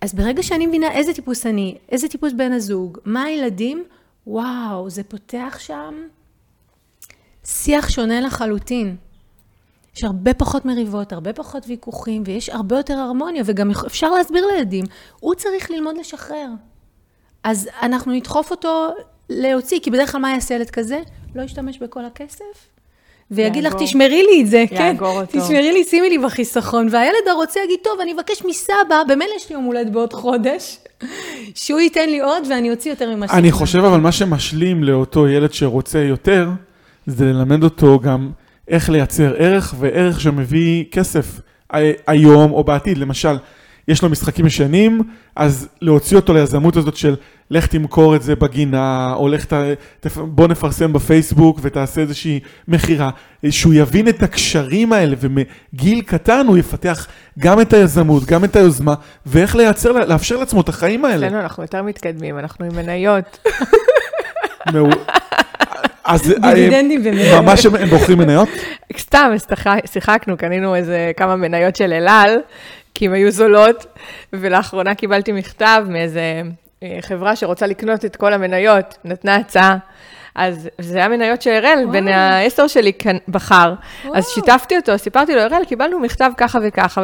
[0.00, 3.84] אז ברגע שאני מבינה איזה טיפוס אני, איזה טיפוס בן הזוג, מה הילדים,
[4.26, 5.94] וואו, זה פותח שם
[7.44, 8.96] שיח שונה לחלוטין.
[9.96, 14.84] יש הרבה פחות מריבות, הרבה פחות ויכוחים, ויש הרבה יותר הרמוניה, וגם אפשר להסביר לילדים,
[15.20, 16.48] הוא צריך ללמוד לשחרר.
[17.44, 18.88] אז אנחנו נדחוף אותו
[19.28, 21.00] להוציא, כי בדרך כלל מה יעשה ילד כזה?
[21.34, 22.68] לא ישתמש בכל הכסף,
[23.30, 23.74] ויגיד לך.
[23.78, 25.40] תשמרי לי את זה, כן, יאגור אותו.
[25.40, 29.54] תשמרי לי, שימי לי בחיסכון, והילד הרוצה יגיד, טוב, אני אבקש מסבא, במילא יש לי
[29.54, 30.78] יום הולדת בעוד חודש,
[31.54, 35.52] שהוא ייתן לי עוד ואני אוציא יותר ממה אני חושב אבל מה שמשלים לאותו ילד
[35.52, 36.48] שרוצה יותר,
[37.06, 38.30] זה ללמד אותו גם
[38.68, 41.40] איך לייצר ערך וערך שמביא כסף
[41.74, 42.98] ה- היום או בעתיד.
[42.98, 43.36] למשל,
[43.88, 45.00] יש לו משחקים ישנים,
[45.36, 47.16] אז להוציא אותו ליזמות הזאת של
[47.50, 49.54] לך תמכור את זה בגינה, או לך ת...
[50.16, 53.10] בוא נפרסם בפייסבוק ותעשה איזושהי מכירה.
[53.50, 57.06] שהוא יבין את הקשרים האלה, ומגיל קטן הוא יפתח
[57.38, 58.94] גם את היזמות, גם את היוזמה,
[59.26, 61.26] ואיך לייצר, לאפשר לעצמו את החיים האלה.
[61.26, 63.48] אצלנו אנחנו יותר מתקדמים, אנחנו עם מניות.
[66.04, 67.44] אז דיבידנדים אה, ומניות.
[67.44, 68.48] ממש הם בוחרים מניות?
[68.98, 72.36] סתם, שיחק- שיחקנו, קנינו איזה כמה מניות של אל על,
[72.94, 73.86] כי הן היו זולות,
[74.32, 76.42] ולאחרונה קיבלתי מכתב מאיזה אה,
[77.00, 79.76] חברה שרוצה לקנות את כל המניות, נתנה הצעה.
[80.34, 81.92] אז זה היה מניות של אראל, וואו.
[81.92, 83.74] בן העשר שלי כאן בחר.
[84.04, 84.22] אז וואו.
[84.22, 87.02] שיתפתי אותו, סיפרתי לו, אראל, קיבלנו מכתב ככה וככה,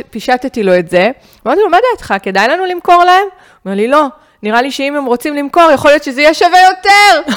[0.00, 1.10] ופישטתי לו את זה.
[1.46, 3.22] אמרתי לו, מה דעתך, כדאי לנו למכור להם?
[3.22, 3.30] הוא
[3.64, 4.06] אומר לי, לא,
[4.42, 7.32] נראה לי שאם הם רוצים למכור, יכול להיות שזה יהיה שווה יותר.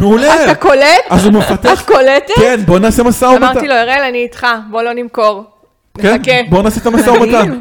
[0.00, 0.44] מעולה.
[0.44, 1.04] אתה קולט?
[1.10, 1.82] אז הוא מפתח...
[1.82, 2.34] את קולטת?
[2.36, 3.44] כן, בוא נעשה משא ומתן.
[3.44, 5.44] אמרתי לו, אראל, אני איתך, בוא לא נמכור.
[5.98, 6.32] כן, נחכה.
[6.48, 7.58] בוא נעשה את המשא ומתן.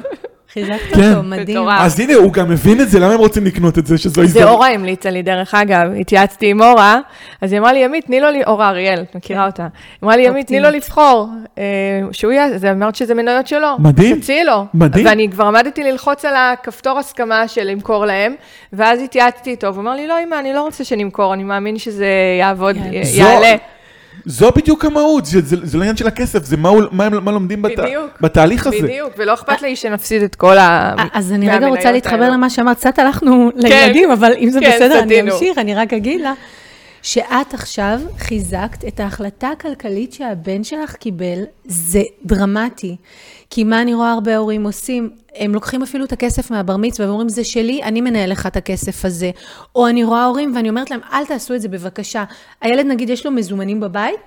[0.56, 1.10] חיזקת כן.
[1.10, 1.68] אותו, מדהים.
[1.70, 4.22] אז הנה, הוא גם מבין את זה, למה הם רוצים לקנות את זה, שזו זה
[4.22, 4.50] הזדמנות.
[4.50, 7.00] אורה המליצה לי, דרך אגב, התייעצתי עם אורה,
[7.42, 9.64] אז היא אמרה לי, ימית, תני לו, ל- אורה אריאל, את מכירה אותה.
[9.64, 9.70] היא
[10.04, 10.70] אמרה לי, ימית, תני לו.
[10.70, 11.64] לבחור, אה,
[12.12, 13.68] שהוא יהיה, אז אמרת שזה מניות שלו.
[13.80, 14.20] מדהים.
[14.20, 14.66] תציעי לו.
[14.74, 15.06] מדהים.
[15.06, 18.36] ואני כבר עמדתי ללחוץ על הכפתור הסכמה של למכור להם,
[18.74, 22.08] ואז התייעצתי איתו, והוא אמר לי, לא, אמא, אני לא רוצה שנמכור, אני מאמין שזה
[22.40, 22.76] יעבוד,
[23.14, 23.56] יעלה.
[24.26, 27.32] זו- בדיוק המהות, זה- זה זה לא עניין של הכסף, זה מה מה הם- מה
[27.32, 28.06] לומדים בת- בדיוק.
[28.22, 28.78] בתהליך הזה.
[28.82, 30.94] בדיוק, ולא אכפת לי שנפסיד את כל ה...
[31.14, 32.34] אז אני רגע רוצה להתחבר האלו.
[32.34, 35.34] למה שאמרת, קצת הלכנו לילדים, אבל אם זה כן, בסדר, אני סטינו.
[35.34, 36.34] אמשיך, אני רק אגיד לה,
[37.06, 42.96] שאת עכשיו חיזקת את ההחלטה הכלכלית שהבן שלך קיבל, זה דרמטי.
[43.50, 45.10] כי מה אני רואה הרבה הורים עושים?
[45.36, 49.06] הם לוקחים אפילו את הכסף מהבר מצווה ואומרים, זה שלי, אני מנהל לך את הכסף
[49.06, 49.32] הזה.
[49.76, 52.24] או אני רואה הורים ואני אומרת להם, אל תעשו את זה בבקשה.
[52.62, 54.20] הילד נגיד יש לו מזומנים בבית,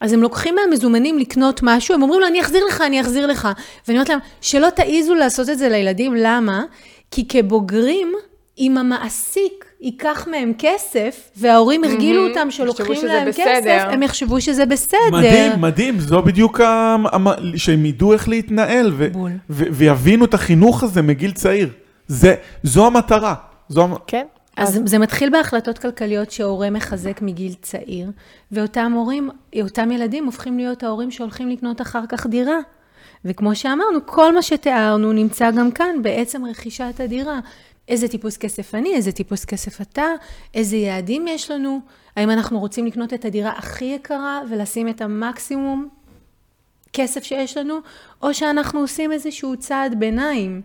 [0.00, 3.48] אז הם לוקחים מהמזומנים לקנות משהו, הם אומרים לו, אני אחזיר לך, אני אחזיר לך.
[3.88, 6.64] ואני אומרת להם, שלא תעיזו לעשות את זה לילדים, למה?
[7.10, 8.12] כי כבוגרים,
[8.58, 13.44] אם המעסיק ייקח מהם כסף, וההורים הרגילו אותם שלוקחים להם בסדר.
[13.56, 14.98] כסף, הם יחשבו שזה בסדר.
[15.12, 19.30] מדהים, מדהים, זו בדיוק, ה- המ- שהם ידעו איך להתנהל, ו- בול.
[19.50, 21.68] ו- ויבינו את החינוך הזה מגיל צעיר.
[22.06, 23.34] זה- זו המטרה.
[23.68, 24.24] זו כן.
[24.56, 28.10] אז זה מתחיל בהחלטות כלכליות שהורה מחזק מגיל צעיר,
[28.52, 29.30] ואותם הורים,
[29.62, 32.58] אותם ילדים הופכים להיות ההורים שהולכים לקנות אחר כך דירה.
[33.24, 37.40] וכמו שאמרנו, כל מה שתיארנו נמצא גם כאן בעצם רכישת הדירה.
[37.88, 40.06] איזה טיפוס כסף אני, איזה טיפוס כסף אתה,
[40.54, 41.80] איזה יעדים יש לנו,
[42.16, 45.88] האם אנחנו רוצים לקנות את הדירה הכי יקרה ולשים את המקסימום
[46.92, 47.78] כסף שיש לנו,
[48.22, 50.62] או שאנחנו עושים איזשהו צעד ביניים.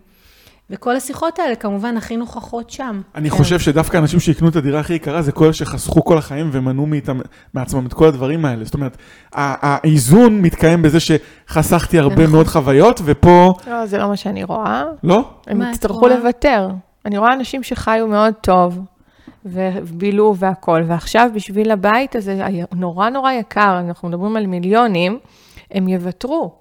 [0.70, 3.00] וכל השיחות האלה כמובן הכי נוכחות שם.
[3.14, 3.36] אני כן.
[3.36, 6.86] חושב שדווקא אנשים שיקנו את הדירה הכי יקרה זה כל אלה שחסכו כל החיים ומנעו
[6.86, 7.20] מאיתם,
[7.54, 8.64] מעצמם את כל הדברים האלה.
[8.64, 8.96] זאת אומרת,
[9.32, 12.30] האיזון מתקיים בזה שחסכתי הרבה נכון.
[12.32, 14.84] מאוד חוויות, ופה, לא, זה לא מה שאני רואה.
[15.02, 15.30] לא?
[15.46, 16.08] הם יצטרכו?
[16.08, 16.68] לוותר.
[17.04, 18.80] אני רואה אנשים שחיו מאוד טוב,
[19.44, 22.42] ובילו והכול, ועכשיו בשביל הבית הזה,
[22.74, 25.18] נורא נורא יקר, אנחנו מדברים על מיליונים,
[25.70, 26.60] הם יוותרו.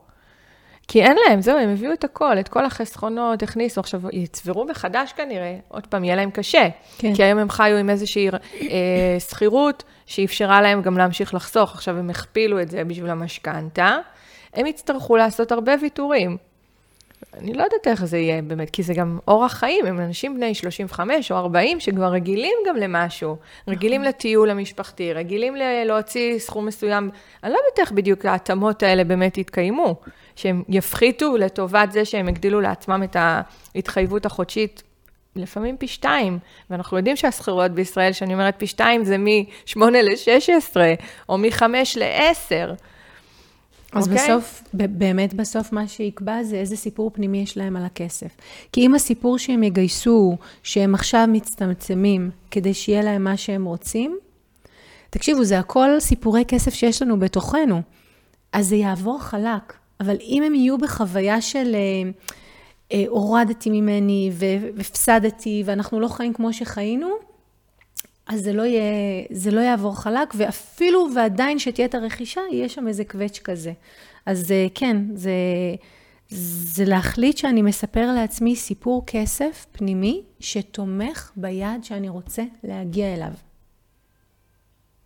[0.88, 5.13] כי אין להם, זהו, הם הביאו את הכל, את כל החסכונות, הכניסו, עכשיו יצברו מחדש
[5.13, 6.67] כנראה, עוד פעם, יהיה להם קשה.
[6.97, 7.15] כן.
[7.15, 12.10] כי היום הם חיו עם איזושהי אה, שכירות שאפשרה להם גם להמשיך לחסוך, עכשיו הם
[12.10, 13.97] הכפילו את זה בשביל המשכנתה,
[14.54, 16.38] הם יצטרכו לעשות הרבה ויתורים.
[17.34, 20.53] אני לא יודעת איך זה יהיה באמת, כי זה גם אורח חיים, הם אנשים בני
[20.53, 23.36] 35 או 40 שכבר רגילים גם למשהו.
[23.67, 27.10] רגילים לטיול המשפחתי, רגילים ל- להוציא סכום מסוים.
[27.43, 29.95] אני לא יודעת איך בדיוק ההתאמות האלה באמת יתקיימו,
[30.36, 33.15] שהם יפחיתו לטובת זה שהם יגדילו לעצמם את
[33.75, 34.84] ההתחייבות החודשית.
[35.36, 40.75] לפעמים פי שתיים, ואנחנו יודעים שהשכירויות בישראל, שאני אומרת פי שתיים, זה מ-8 ל-16,
[41.29, 41.63] או מ-5
[41.97, 42.75] ל-10.
[43.93, 44.23] אז אוקיי?
[44.23, 48.38] בסוף, באמת בסוף מה שיקבע זה איזה סיפור פנימי יש להם על הכסף.
[48.71, 54.17] כי אם הסיפור שהם יגייסו, שהם עכשיו מצטמצמים כדי שיהיה להם מה שהם רוצים,
[55.10, 57.82] תקשיבו, זה הכל סיפורי כסף שיש לנו בתוכנו.
[58.54, 59.73] אז זה יעבור חלק.
[59.99, 62.10] אבל אם הם יהיו בחוויה של אה,
[62.91, 67.10] אה, הורדתי ממני והפסדתי ואנחנו לא חיים כמו שחיינו,
[68.30, 68.84] אז זה לא, יהיה,
[69.32, 73.74] זה לא יעבור חלק, ואפילו ועדיין שתהיה את הרכישה, יהיה שם איזה קווץ' כזה.
[74.26, 75.32] אז אה, כן, זה,
[76.30, 83.32] זה להחליט שאני מספר לעצמי סיפור כסף פנימי, שתומך ביעד שאני רוצה להגיע אליו.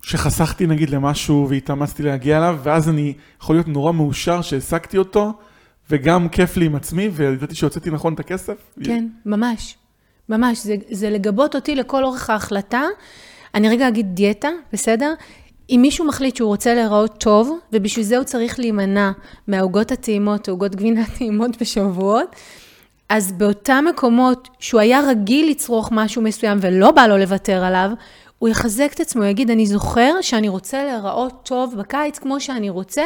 [0.02, 5.34] שחסכתי נגיד למשהו והתאמצתי להגיע אליו, ואז אני יכול להיות נורא מאושר שהעסקתי אותו,
[5.90, 8.74] וגם כיף לי עם עצמי, וידעתי שהוצאתי נכון את הכסף.
[8.84, 9.78] כן, ממש.
[10.30, 10.58] ממש.
[10.58, 12.84] זה, זה לגבות אותי לכל אורך ההחלטה.
[13.56, 15.14] אני רגע אגיד דיאטה, בסדר?
[15.70, 19.12] אם מישהו מחליט שהוא רוצה להיראות טוב, ובשביל זה הוא צריך להימנע
[19.48, 22.36] מהעוגות הטעימות, עוגות גבינה טעימות בשבועות,
[23.10, 27.90] אז באותם מקומות שהוא היה רגיל לצרוך משהו מסוים ולא בא לו לוותר עליו,
[28.44, 33.04] הוא יחזק את עצמו, יגיד, אני זוכר שאני רוצה להיראות טוב בקיץ כמו שאני רוצה,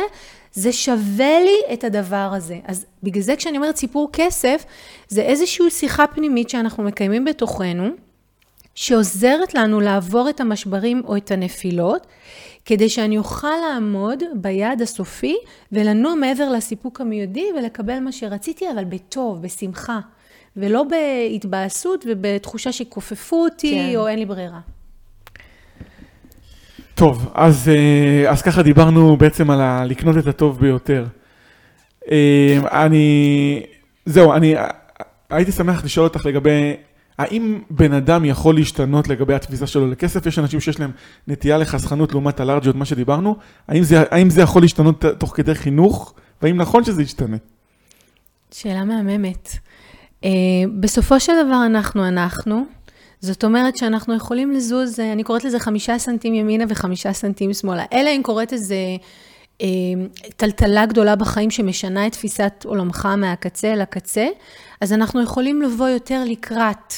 [0.54, 2.60] זה שווה לי את הדבר הזה.
[2.66, 4.66] אז בגלל זה כשאני אומרת סיפור כסף,
[5.08, 7.90] זה איזושהי שיחה פנימית שאנחנו מקיימים בתוכנו,
[8.76, 12.08] שעוזרת לנו לעבור את המשברים או את הנפילות,
[12.66, 15.38] כדי שאני אוכל לעמוד ביעד הסופי
[15.72, 20.00] ולנוע מעבר לסיפוק המיידי ולקבל מה שרציתי, אבל בטוב, בשמחה,
[20.56, 23.98] ולא בהתבאסות ובתחושה שכופפו אותי כן.
[23.98, 24.77] או אין לי ברירה.
[26.98, 31.06] טוב, אז, אה, אז ככה דיברנו בעצם על ה- לקנות את הטוב ביותר.
[32.12, 33.64] אה, אני,
[34.06, 34.56] זהו, אני
[35.30, 36.74] הייתי שמח לשאול אותך לגבי,
[37.18, 40.26] האם בן אדם יכול להשתנות לגבי התפיסה שלו לכסף?
[40.26, 40.92] יש אנשים שיש להם
[41.28, 43.36] נטייה לחסכנות לעומת הלארג'יות, מה שדיברנו.
[43.68, 46.14] האם זה, האם זה יכול להשתנות תוך כדי חינוך?
[46.42, 47.38] והאם נכון שזה ישתנה?
[48.52, 49.50] שאלה מהממת.
[50.22, 50.28] Uh,
[50.80, 52.66] בסופו של דבר אנחנו אנחנו,
[53.22, 57.86] זאת אומרת שאנחנו יכולים לזוז, אני קוראת לזה חמישה סנטים ימינה וחמישה סנטים שמאלה.
[57.94, 58.76] אלא אם קוראת איזה
[59.62, 59.68] אה,
[60.36, 64.28] טלטלה גדולה בחיים שמשנה את תפיסת עולמך מהקצה אל הקצה,
[64.82, 66.94] אז אנחנו יכולים לבוא יותר לקראת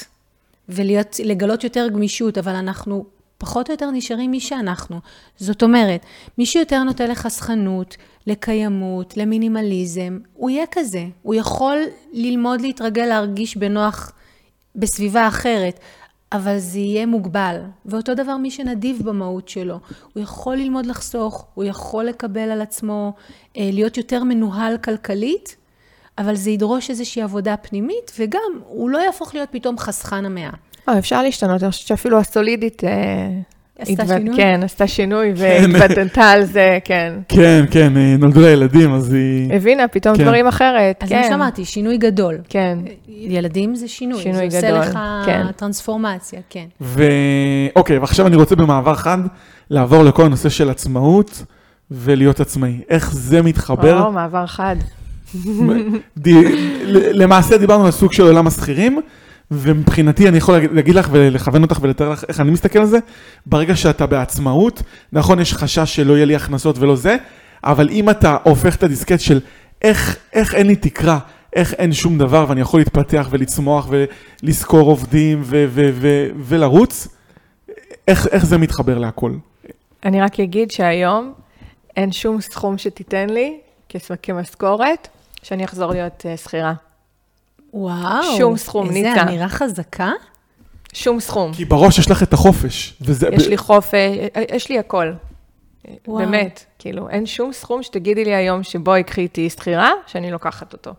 [0.70, 3.06] ולגלות יותר גמישות, אבל אנחנו
[3.38, 5.00] פחות או יותר נשארים מי שאנחנו.
[5.38, 6.06] זאת אומרת,
[6.38, 11.06] מי שיותר נוטה לחסכנות, לקיימות, למינימליזם, הוא יהיה כזה.
[11.22, 11.78] הוא יכול
[12.14, 14.12] ללמוד להתרגל להרגיש בנוח
[14.76, 15.80] בסביבה אחרת,
[16.32, 17.62] אבל זה יהיה מוגבל.
[17.86, 19.80] ואותו דבר מי שנדיב במהות שלו.
[20.14, 23.14] הוא יכול ללמוד לחסוך, הוא יכול לקבל על עצמו,
[23.58, 25.56] אה, להיות יותר מנוהל כלכלית,
[26.18, 30.52] אבל זה ידרוש איזושהי עבודה פנימית, וגם הוא לא יהפוך להיות פתאום חסכן המאה.
[30.90, 32.82] אה, אפשר להשתנות, אני חושבת שאפילו הסולידית...
[33.80, 34.36] עשתה שינוי?
[34.36, 35.70] כן, עשתה שינוי כן.
[35.74, 37.14] והתבטנתה על זה, כן.
[37.28, 39.54] כן, כן, נולדו לה ילדים, אז היא...
[39.54, 40.24] הבינה פתאום כן.
[40.24, 41.20] דברים אחרת, אז כן.
[41.20, 42.38] אז מה שאמרתי, שינוי גדול.
[42.50, 42.78] כן.
[43.08, 44.22] ילדים זה שינוי.
[44.22, 45.52] שינוי זה גדול, עושה לך כן.
[45.56, 46.66] טרנספורמציה, כן.
[46.82, 49.18] ואוקיי, ועכשיו אני רוצה במעבר חד
[49.70, 51.44] לעבור לכל הנושא של עצמאות
[51.92, 52.80] ולהיות עצמאי.
[52.90, 54.04] איך זה מתחבר?
[54.04, 54.76] או, מעבר חד.
[57.14, 59.02] למעשה דיברנו על סוג של עולם השכירים.
[59.52, 62.98] ומבחינתי אני יכול להגיד לך ולכוון אותך ולתאר לך איך אני מסתכל על זה,
[63.46, 64.82] ברגע שאתה בעצמאות,
[65.14, 67.16] נכון יש חשש שלא יהיה לי הכנסות ולא זה,
[67.64, 69.40] אבל אם אתה הופך את הדיסקט של
[69.82, 71.20] איך, איך אין לי תקרה,
[71.56, 77.08] איך אין שום דבר ואני יכול להתפתח ולצמוח ולשכור עובדים ו- ו- ו- ולרוץ,
[78.08, 79.34] איך, איך זה מתחבר להכל?
[80.06, 81.34] אני רק אגיד שהיום
[81.98, 83.58] אין שום סכום שתיתן לי
[84.24, 85.08] כמשכורת
[85.44, 86.74] שאני אחזור להיות uh, שכירה.
[87.74, 88.38] וואו.
[88.38, 89.10] שום סכום, ניצה.
[89.10, 90.12] איזה אמירה חזקה.
[90.94, 91.54] שום סכום.
[91.54, 92.94] כי בראש יש לך את החופש.
[93.02, 93.30] וזה...
[93.32, 93.50] יש ב...
[93.50, 94.18] לי חופש,
[94.52, 95.12] יש לי הכל.
[96.08, 96.20] וואו.
[96.20, 100.92] באמת, כאילו, אין שום סכום שתגידי לי היום שבואי קחי איתי שכירה, שאני לוקחת אותו.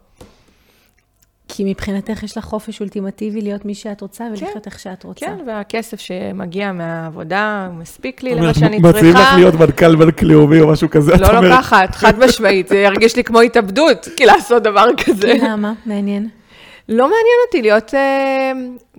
[1.53, 5.27] כי מבחינתך יש לך חופש אולטימטיבי להיות מי שאת רוצה ולחיות כן, איך שאת רוצה.
[5.27, 8.99] כן, והכסף שמגיע מהעבודה מספיק לי למה שאני צריכה.
[8.99, 13.17] מציעים לך להיות מנכ"ל בנק לאומי או משהו כזה, לא לוקחת, חד משמעית, זה ירגיש
[13.17, 15.35] לי כמו התאבדות, כי לעשות דבר כזה.
[15.43, 15.73] למה?
[15.87, 16.29] מעניין.
[16.91, 18.53] לא מעניין אותי להיות אה,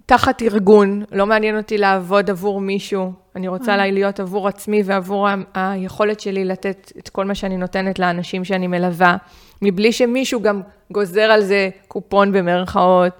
[0.05, 3.11] תחת ארגון, לא מעניין אותי לעבוד עבור מישהו.
[3.35, 3.91] אני רוצה אה.
[3.91, 8.67] להיות עבור עצמי ועבור ה- היכולת שלי לתת את כל מה שאני נותנת לאנשים שאני
[8.67, 9.17] מלווה,
[9.61, 13.13] מבלי שמישהו גם גוזר על זה קופון במרכאות.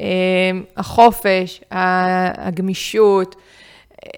[0.00, 0.04] אה,
[0.76, 3.36] החופש, הגמישות,
[4.04, 4.10] אה,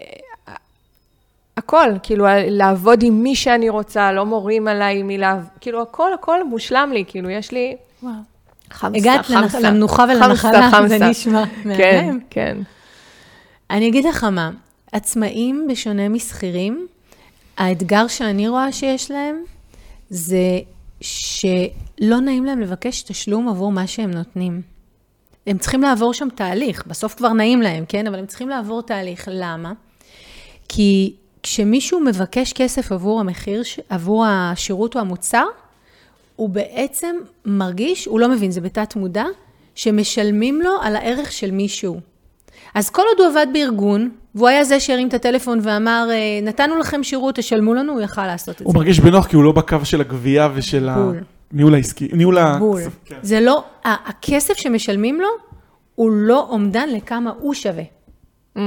[1.56, 6.90] הכל, כאילו, לעבוד עם מי שאני רוצה, לא מורים עליי מלעב, כאילו, הכל, הכל מושלם
[6.94, 7.76] לי, כאילו, יש לי...
[8.02, 8.29] וואו.
[8.70, 9.60] חמסה, הגעת חמסה.
[9.60, 11.76] למנוחה ולנחלה, זה נשמע מהמם.
[11.76, 12.58] כן, כן.
[13.70, 14.50] אני אגיד לך מה,
[14.92, 16.86] עצמאים בשונה משכירים,
[17.58, 19.36] האתגר שאני רואה שיש להם,
[20.10, 20.60] זה
[21.00, 24.62] שלא נעים להם לבקש תשלום עבור מה שהם נותנים.
[25.46, 28.06] הם צריכים לעבור שם תהליך, בסוף כבר נעים להם, כן?
[28.06, 29.28] אבל הם צריכים לעבור תהליך.
[29.32, 29.72] למה?
[30.68, 35.44] כי כשמישהו מבקש כסף עבור המחיר, עבור השירות או המוצר,
[36.40, 39.24] הוא בעצם מרגיש, הוא לא מבין, זה בתת מודע,
[39.74, 42.00] שמשלמים לו על הערך של מישהו.
[42.74, 46.78] אז כל עוד הוא עבד בארגון, והוא היה זה שהרים את הטלפון ואמר, אה, נתנו
[46.78, 48.78] לכם שירות, תשלמו לנו, הוא יכל לעשות את הוא זה.
[48.78, 50.88] הוא מרגיש בנוח כי הוא לא בקו של הגבייה ושל
[51.52, 52.56] הניהול העסקי, ניהול ה...
[52.58, 52.80] בול.
[53.04, 53.16] כן.
[53.22, 55.28] זה לא, הכסף שמשלמים לו,
[55.94, 57.84] הוא לא אומדן לכמה הוא שווה.
[58.56, 58.60] Mm-hmm.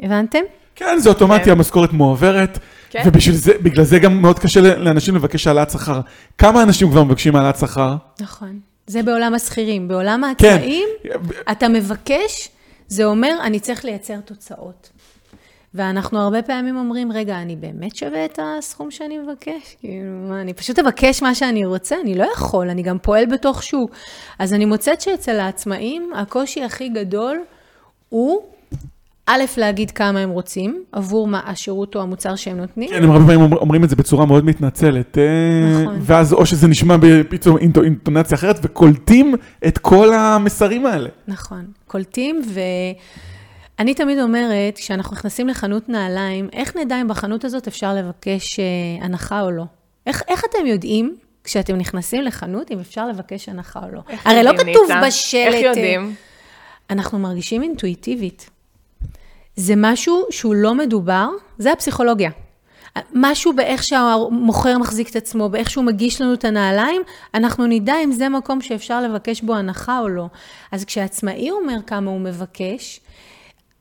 [0.00, 0.42] הבנתם?
[0.74, 1.50] כן, זה אוטומטי, כן.
[1.50, 2.58] המשכורת מועברת.
[2.92, 3.02] כן.
[3.06, 6.00] ובשביל זה, בגלל זה גם מאוד קשה לאנשים לבקש העלאת שכר.
[6.38, 7.96] כמה אנשים כבר מבקשים העלאת שכר?
[8.20, 8.60] נכון.
[8.86, 9.88] זה בעולם השכירים.
[9.88, 10.48] בעולם כן.
[10.48, 10.88] העצמאים,
[11.50, 12.48] אתה מבקש,
[12.88, 14.90] זה אומר, אני צריך לייצר תוצאות.
[15.74, 19.76] ואנחנו הרבה פעמים אומרים, רגע, אני באמת שווה את הסכום שאני מבקש?
[19.80, 21.96] כאילו, מה, אני פשוט אבקש מה שאני רוצה?
[22.00, 23.90] אני לא יכול, אני גם פועל בתוך שוק.
[24.38, 27.38] אז אני מוצאת שאצל העצמאים, הקושי הכי גדול
[28.08, 28.42] הוא,
[29.26, 32.90] א', להגיד כמה הם רוצים, עבור מה השירות או המוצר שהם נותנים.
[32.90, 35.18] כן, הם הרבה פעמים אומר- אומרים את זה בצורה מאוד מתנצלת.
[35.18, 35.98] אה, נכון.
[36.02, 36.96] ואז או שזה נשמע
[37.28, 39.34] פתאום אינטונציה אחרת, וקולטים
[39.66, 41.08] את כל המסרים האלה.
[41.28, 42.42] נכון, קולטים,
[43.78, 48.64] ואני תמיד אומרת, כשאנחנו נכנסים לחנות נעליים, איך נדע אם בחנות הזאת אפשר לבקש אה,
[49.04, 49.64] הנחה או לא?
[50.06, 54.00] איך, איך אתם יודעים, כשאתם נכנסים לחנות, אם אפשר לבקש הנחה או לא?
[54.24, 55.00] הרי לא כתוב ניצה?
[55.06, 55.34] בשלט...
[55.46, 56.14] איך אה, יודעים?
[56.90, 58.50] אנחנו מרגישים אינטואיטיבית.
[59.56, 61.28] זה משהו שהוא לא מדובר,
[61.58, 62.30] זה הפסיכולוגיה.
[63.14, 67.02] משהו באיך שהמוכר מחזיק את עצמו, באיך שהוא מגיש לנו את הנעליים,
[67.34, 70.26] אנחנו נדע אם זה מקום שאפשר לבקש בו הנחה או לא.
[70.72, 73.00] אז כשעצמאי אומר כמה הוא מבקש,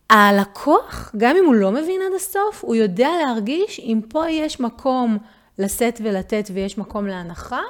[0.09, 5.17] הלקוח, גם אם הוא לא מבין עד הסוף, הוא יודע להרגיש אם פה יש מקום
[5.59, 7.61] לשאת ולתת ויש מקום להנחה,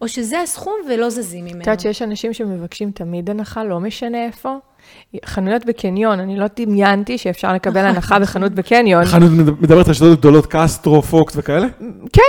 [0.00, 1.60] או שזה הסכום ולא זזים ממנו.
[1.60, 4.56] את יודעת שיש אנשים שמבקשים תמיד הנחה, לא משנה איפה.
[5.24, 9.04] חנויות בקניון, אני לא דמיינתי שאפשר לקבל הנחה בחנות בקניון.
[9.04, 9.30] חנות
[9.60, 11.66] מדברת על שדות גדולות, קסטרו, פוקס וכאלה?
[12.12, 12.22] כן,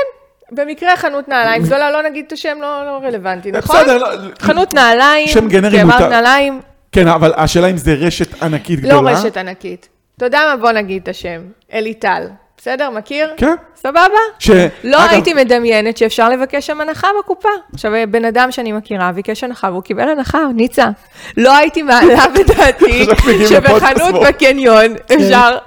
[0.52, 3.76] במקרה חנות נעליים גדולה, לא נגיד את השם, לא לא רלוונטי, נכון?
[3.82, 4.08] בסדר, לא-
[4.40, 6.10] חנות נעליים, שם גנרי כי אמרת מותר.
[6.10, 9.12] נעליים, כן, אבל השאלה אם זה רשת ענקית לא גדולה.
[9.12, 9.90] רשת ענקית.
[10.18, 10.62] אתה יודע מה?
[10.62, 11.42] בוא נגיד את השם.
[11.74, 12.28] אליטל.
[12.62, 12.90] בסדר?
[12.90, 13.30] מכיר?
[13.38, 13.56] כן.
[13.76, 14.02] סבבה?
[14.40, 14.50] ש-
[14.84, 17.50] לא אגב, הייתי מדמיינת שאפשר לבקש שם הנחה בקופה.
[17.74, 20.90] עכשיו, בן אדם שאני מכירה ביקש הנחה והוא קיבל הנחה, ניצה.
[21.38, 23.06] לא הייתי מעלה בדעתי
[23.50, 24.16] שבחנות.
[24.28, 25.58] בקניון אפשר...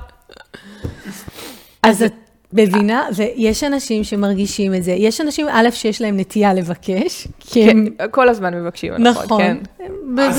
[1.82, 2.12] אז את
[2.52, 4.92] מבינה, ויש אנשים שמרגישים את זה.
[4.92, 7.88] יש אנשים, א', שיש להם נטייה לבקש, כי הם...
[7.98, 9.40] כן, כל הזמן מבקשים הנחות, נכון.
[9.42, 9.56] כן.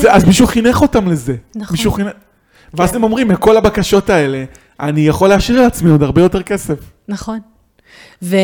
[0.10, 1.36] אז, מישהו חינך אותם לזה.
[1.56, 1.78] נכון.
[1.78, 2.12] מישהו חינך...
[2.74, 4.44] ואז הם אומרים, מכל הבקשות האלה,
[4.80, 6.80] אני יכול להשאיר לעצמי עוד הרבה יותר כסף.
[7.08, 7.40] נכון.
[8.22, 8.36] ו-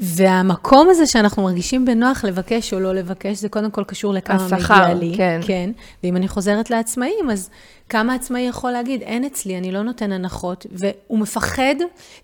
[0.00, 4.74] והמקום הזה שאנחנו מרגישים בנוח לבקש או לא לבקש, זה קודם כל קשור לכמה השכר,
[4.74, 5.14] מגיע לי.
[5.16, 5.40] כן.
[5.46, 5.70] כן.
[6.04, 7.50] ואם אני חוזרת לעצמאים, אז
[7.88, 11.74] כמה עצמאי יכול להגיד, אין אצלי, אני לא נותן הנחות, והוא מפחד,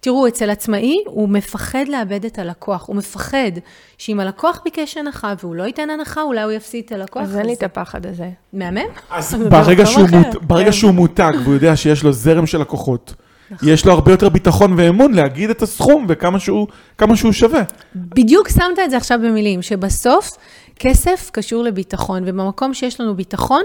[0.01, 3.53] תראו, אצל עצמאי, הוא מפחד לאבד את הלקוח, הוא מפחד
[3.99, 7.23] שאם הלקוח ביקש הנחה והוא לא ייתן הנחה, אולי הוא יפסיד את הלקוח.
[7.23, 8.31] אז אין לי את הפחד הזה.
[8.53, 8.81] מהמם?
[9.11, 10.09] אז ברגע שהוא.
[10.11, 10.73] מות, ברגע כן.
[10.73, 13.15] שהוא מותג והוא יודע שיש לו זרם של לקוחות,
[13.51, 13.69] נכון.
[13.69, 16.67] יש לו הרבה יותר ביטחון ואמון להגיד את הסכום וכמה שהוא,
[16.99, 17.63] כמה שהוא שווה.
[17.95, 20.31] בדיוק שמת את זה עכשיו במילים, שבסוף
[20.79, 23.63] כסף קשור לביטחון, ובמקום שיש לנו ביטחון,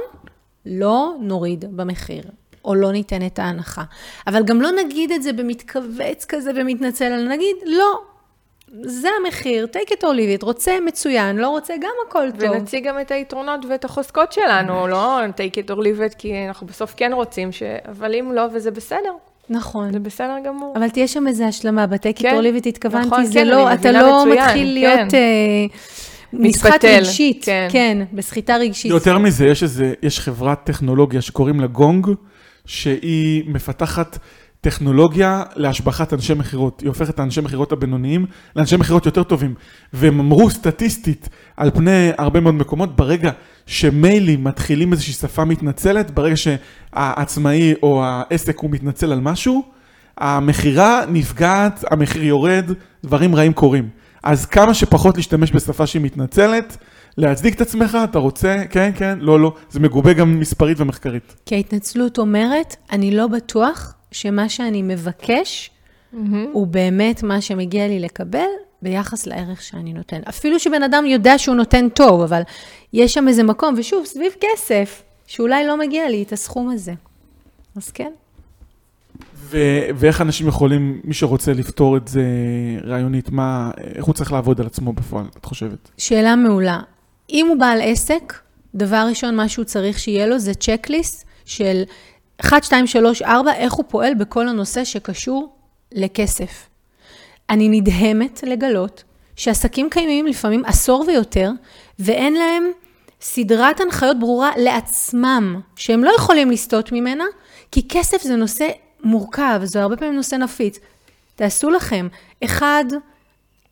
[0.65, 2.23] לא נוריד במחיר,
[2.65, 3.83] או לא ניתן את ההנחה.
[4.27, 8.01] אבל גם לא נגיד את זה במתכווץ כזה ומתנצל, אלא נגיד, לא,
[8.81, 12.49] זה המחיר, take it or leave it, רוצה מצוין, לא רוצה גם הכל טוב.
[12.51, 16.67] ונציג גם את היתרונות ואת החוזקות שלנו, לא take it or leave it, כי אנחנו
[16.67, 17.63] בסוף כן רוצים ש...
[17.91, 19.13] אבל אם לא, וזה בסדר,
[19.49, 19.91] נכון.
[19.93, 20.73] זה בסדר גמור.
[20.77, 23.67] אבל תהיה שם איזה השלמה, it כן, or leave it התכוונתי, נכון, זה כן, לא,
[23.67, 25.17] אני אתה לא מצוין, מתחיל להיות כן.
[25.17, 25.65] אה,
[26.33, 27.67] נסחט רגשית, כן.
[27.71, 28.91] כן, בסחיטה רגשית.
[28.91, 32.07] יותר מזה, יש איזה, יש חברת טכנולוגיה שקוראים לה גונג,
[32.65, 34.17] שהיא מפתחת
[34.61, 36.81] טכנולוגיה להשבחת אנשי מכירות.
[36.81, 39.53] היא הופכת את האנשי מכירות הבינוניים לאנשי מכירות יותר טובים.
[39.93, 43.31] והם אמרו סטטיסטית על פני הרבה מאוד מקומות, ברגע
[43.65, 49.63] שמיילים מתחילים איזושהי שפה מתנצלת, ברגע שהעצמאי או העסק הוא מתנצל על משהו,
[50.17, 52.71] המכירה נפגעת, המחיר יורד,
[53.03, 53.89] דברים רעים קורים.
[54.23, 56.77] אז כמה שפחות להשתמש בשפה שהיא מתנצלת,
[57.17, 61.35] להצדיק את עצמך, אתה רוצה, כן, כן, לא, לא, זה מגובה גם מספרית ומחקרית.
[61.45, 65.71] כי ההתנצלות אומרת, אני לא בטוח שמה שאני מבקש
[66.51, 68.47] הוא באמת מה שמגיע לי לקבל
[68.81, 70.21] ביחס לערך שאני נותן.
[70.29, 72.41] אפילו שבן אדם יודע שהוא נותן טוב, אבל
[72.93, 76.93] יש שם איזה מקום, ושוב, סביב כסף, שאולי לא מגיע לי את הסכום הזה.
[77.75, 78.11] אז כן.
[79.35, 82.23] ו- ואיך אנשים יכולים, מי שרוצה לפתור את זה
[82.83, 85.89] רעיונית, מה, איך הוא צריך לעבוד על עצמו בפועל, את חושבת?
[85.97, 86.79] שאלה מעולה.
[87.29, 88.33] אם הוא בעל עסק,
[88.75, 91.83] דבר ראשון, מה שהוא צריך שיהיה לו זה צ'קליסט של
[92.41, 95.55] 1, 2, 3, 4, איך הוא פועל בכל הנושא שקשור
[95.91, 96.67] לכסף.
[97.49, 99.03] אני נדהמת לגלות
[99.35, 101.51] שעסקים קיימים לפעמים עשור ויותר,
[101.99, 102.71] ואין להם
[103.21, 107.23] סדרת הנחיות ברורה לעצמם, שהם לא יכולים לסטות ממנה,
[107.71, 108.67] כי כסף זה נושא
[109.03, 110.79] מורכב, זה הרבה פעמים נושא נפיץ.
[111.35, 112.07] תעשו לכם,
[112.43, 112.85] אחד,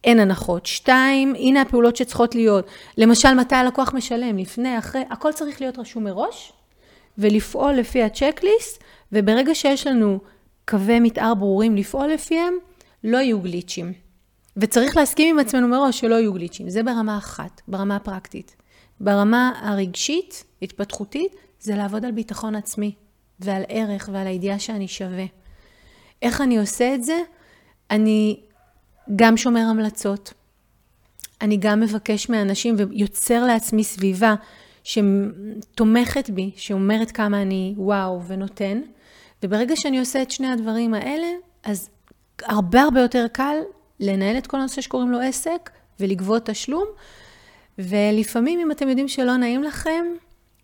[0.04, 0.66] אין הנחות.
[0.66, 2.68] שתיים, הנה הפעולות שצריכות להיות.
[2.98, 6.54] למשל, מתי הלקוח משלם, לפני, אחרי, הכל צריך להיות רשום מראש,
[7.18, 10.20] ולפעול לפי הצ'קליסט, וברגע שיש לנו
[10.68, 12.54] קווי מתאר ברורים לפעול לפיהם,
[13.04, 13.94] לא יהיו גליצ'ים.
[14.58, 16.70] וצריך להסכים עם עצמנו מראש שלא יהיו גליצ'ים.
[16.70, 18.56] זה ברמה אחת, ברמה הפרקטית.
[19.00, 22.96] ברמה הרגשית, התפתחותית, זה לעבוד על ביטחון עצמי,
[23.40, 25.26] ועל ערך ועל הידיעה שאני שווה.
[26.22, 27.22] איך אני עושה את זה?
[27.92, 28.40] אני
[29.16, 30.34] גם שומר המלצות,
[31.42, 34.36] אני גם מבקש מאנשים ויוצר לעצמי סביבה
[34.88, 38.82] שתומכת בי, שאומרת כמה אני וואו ונותן,
[39.44, 41.28] וברגע שאני עושה את שני הדברים האלה,
[41.64, 41.90] אז
[42.44, 43.56] הרבה הרבה יותר קל
[44.00, 45.70] לנהל את כל הנושא שקוראים לו עסק
[46.00, 46.86] ולגבות תשלום,
[47.80, 50.06] ולפעמים אם אתם יודעים שלא נעים לכם,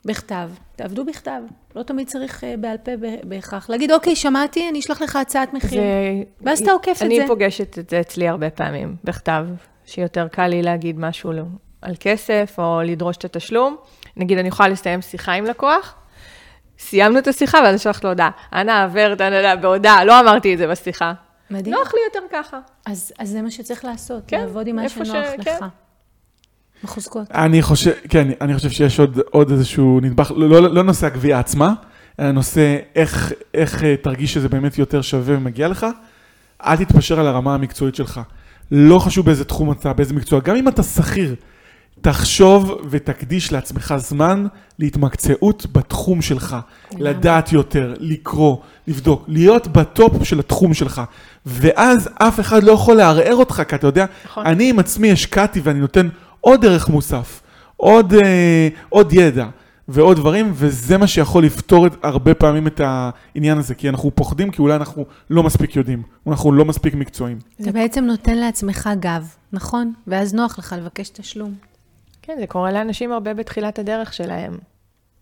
[0.05, 1.41] בכתב, תעבדו בכתב,
[1.75, 2.91] לא תמיד צריך אה, בעל פה
[3.23, 3.69] בהכרח.
[3.69, 5.81] להגיד, אוקיי, שמעתי, אני אשלח לך הצעת מחיר.
[5.81, 6.23] זה...
[6.41, 7.05] ואז אתה עוקף את זה.
[7.05, 9.45] אני פוגשת את זה אצלי הרבה פעמים, בכתב,
[9.85, 11.31] שיותר קל לי להגיד משהו
[11.83, 13.75] על כסף או לדרוש את התשלום.
[14.17, 15.95] נגיד, אני יכולה לסיים שיחה עם לקוח,
[16.79, 18.29] סיימנו את השיחה ואז אשלח לו הודעה.
[18.53, 21.13] אנא עברת, אנא, בהודעה, לא אמרתי את זה בשיחה.
[21.51, 21.75] מדהים.
[21.75, 22.59] נוח לי יותר ככה.
[22.85, 25.39] אז, אז זה מה שצריך לעשות, כן, לעבוד עם מה שנוח ש...
[25.39, 25.45] לך.
[25.45, 25.65] כן.
[26.83, 27.31] מחוזקות.
[27.31, 31.39] אני חושב, כן, אני חושב שיש עוד, עוד איזשהו נדבך, לא, לא, לא נושא הגבייה
[31.39, 31.73] עצמה,
[32.19, 35.85] אלא נושא איך, איך אה, תרגיש שזה באמת יותר שווה ומגיע לך.
[36.65, 38.21] אל תתפשר על הרמה המקצועית שלך.
[38.71, 41.35] לא חשוב באיזה תחום אתה, באיזה מקצוע, גם אם אתה שכיר,
[42.03, 44.45] תחשוב ותקדיש לעצמך זמן
[44.79, 46.55] להתמקצעות בתחום שלך,
[46.97, 51.01] לדעת יותר, לקרוא, לבדוק, להיות בטופ של התחום שלך,
[51.45, 54.45] ואז אף אחד לא יכול לערער אותך, כי אתה יודע, נכון.
[54.45, 56.09] אני עם עצמי השקעתי ואני נותן
[56.41, 57.41] עוד ערך מוסף,
[57.77, 59.45] עוד, אה, עוד ידע
[59.87, 64.51] ועוד דברים, וזה מה שיכול לפתור את, הרבה פעמים את העניין הזה, כי אנחנו פוחדים,
[64.51, 67.39] כי אולי אנחנו לא מספיק יודעים, אנחנו לא מספיק מקצועיים.
[67.59, 69.93] זה בעצם נותן לעצמך גב, נכון?
[70.07, 71.72] ואז נוח לך לבקש תשלום.
[72.25, 74.57] כן, זה קורה לאנשים הרבה בתחילת הדרך שלהם,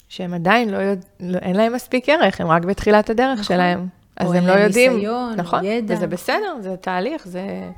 [0.10, 3.44] שהם עדיין לא יודעים, לא, אין להם מספיק ערך, הם רק בתחילת הדרך נכון.
[3.44, 3.88] שלהם.
[4.18, 4.92] אז הם לא יודעים.
[4.92, 5.96] או אין להם ניסיון, נכון, ידע.
[5.96, 7.70] וזה בסדר, זה תהליך, זה...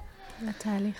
[0.46, 0.96] זה תהליך.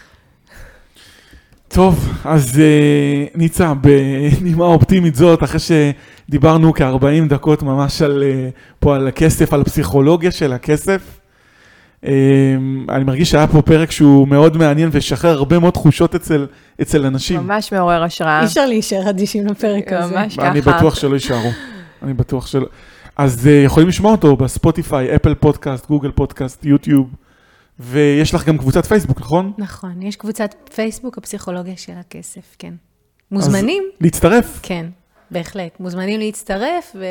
[1.68, 8.96] טוב, אז uh, ניצה, בנימה אופטימית זאת, אחרי שדיברנו כ-40 דקות ממש על, uh, פה
[8.96, 11.20] על הכסף, על הפסיכולוגיה של הכסף,
[12.90, 16.48] אני מרגיש שהיה פה פרק שהוא מאוד מעניין ושחרר הרבה מאוד תחושות אצל,
[16.82, 17.40] אצל אנשים.
[17.40, 18.40] ממש מעורר השראה.
[18.40, 20.16] אי אפשר להישאר אדישים לפרק הזה.
[20.16, 20.52] ממש ככה.
[20.52, 21.50] אני בטוח שלא יישארו.
[22.04, 22.66] אני בטוח שלא.
[23.18, 27.10] אז uh, יכולים לשמוע אותו בספוטיפיי, אפל פודקאסט, גוגל פודקאסט, יוטיוב.
[27.80, 29.52] ויש לך גם קבוצת פייסבוק, נכון?
[29.58, 32.74] נכון, יש קבוצת פייסבוק, הפסיכולוגיה של הכסף, כן.
[33.32, 33.84] מוזמנים?
[33.94, 34.60] אז להצטרף.
[34.64, 34.86] כן,
[35.34, 35.80] בהחלט.
[35.80, 37.06] מוזמנים להצטרף ו...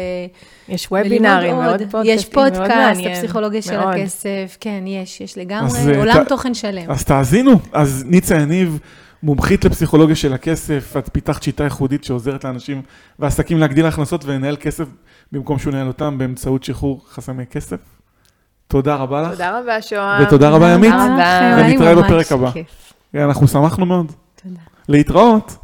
[0.68, 6.28] יש וובינארים, מאוד פודקאסטים, יש פודקאסט, הפסיכולוגיה של הכסף, כן, יש, יש לגמרי, עולם ת...
[6.28, 6.90] תוכן שלם.
[6.90, 8.78] אז תאזינו, אז ניצה יניב,
[9.22, 12.82] מומחית לפסיכולוגיה של הכסף, את פיתחת שיטה ייחודית שעוזרת לאנשים
[13.18, 14.84] ועסקים להגדיל הכנסות ולנהל כסף
[15.32, 17.76] במקום שהוא ינהל אותם באמצעות שחרור חסמי כסף.
[18.68, 19.30] תודה רבה לך.
[19.30, 20.22] תודה רבה, שוהם.
[20.22, 20.94] ותודה רבה, ימית.
[21.58, 22.50] ונתראה בפרק הבא.
[23.14, 24.12] אנחנו שמחנו מאוד.
[24.42, 24.60] תודה.
[24.88, 25.56] להתראות.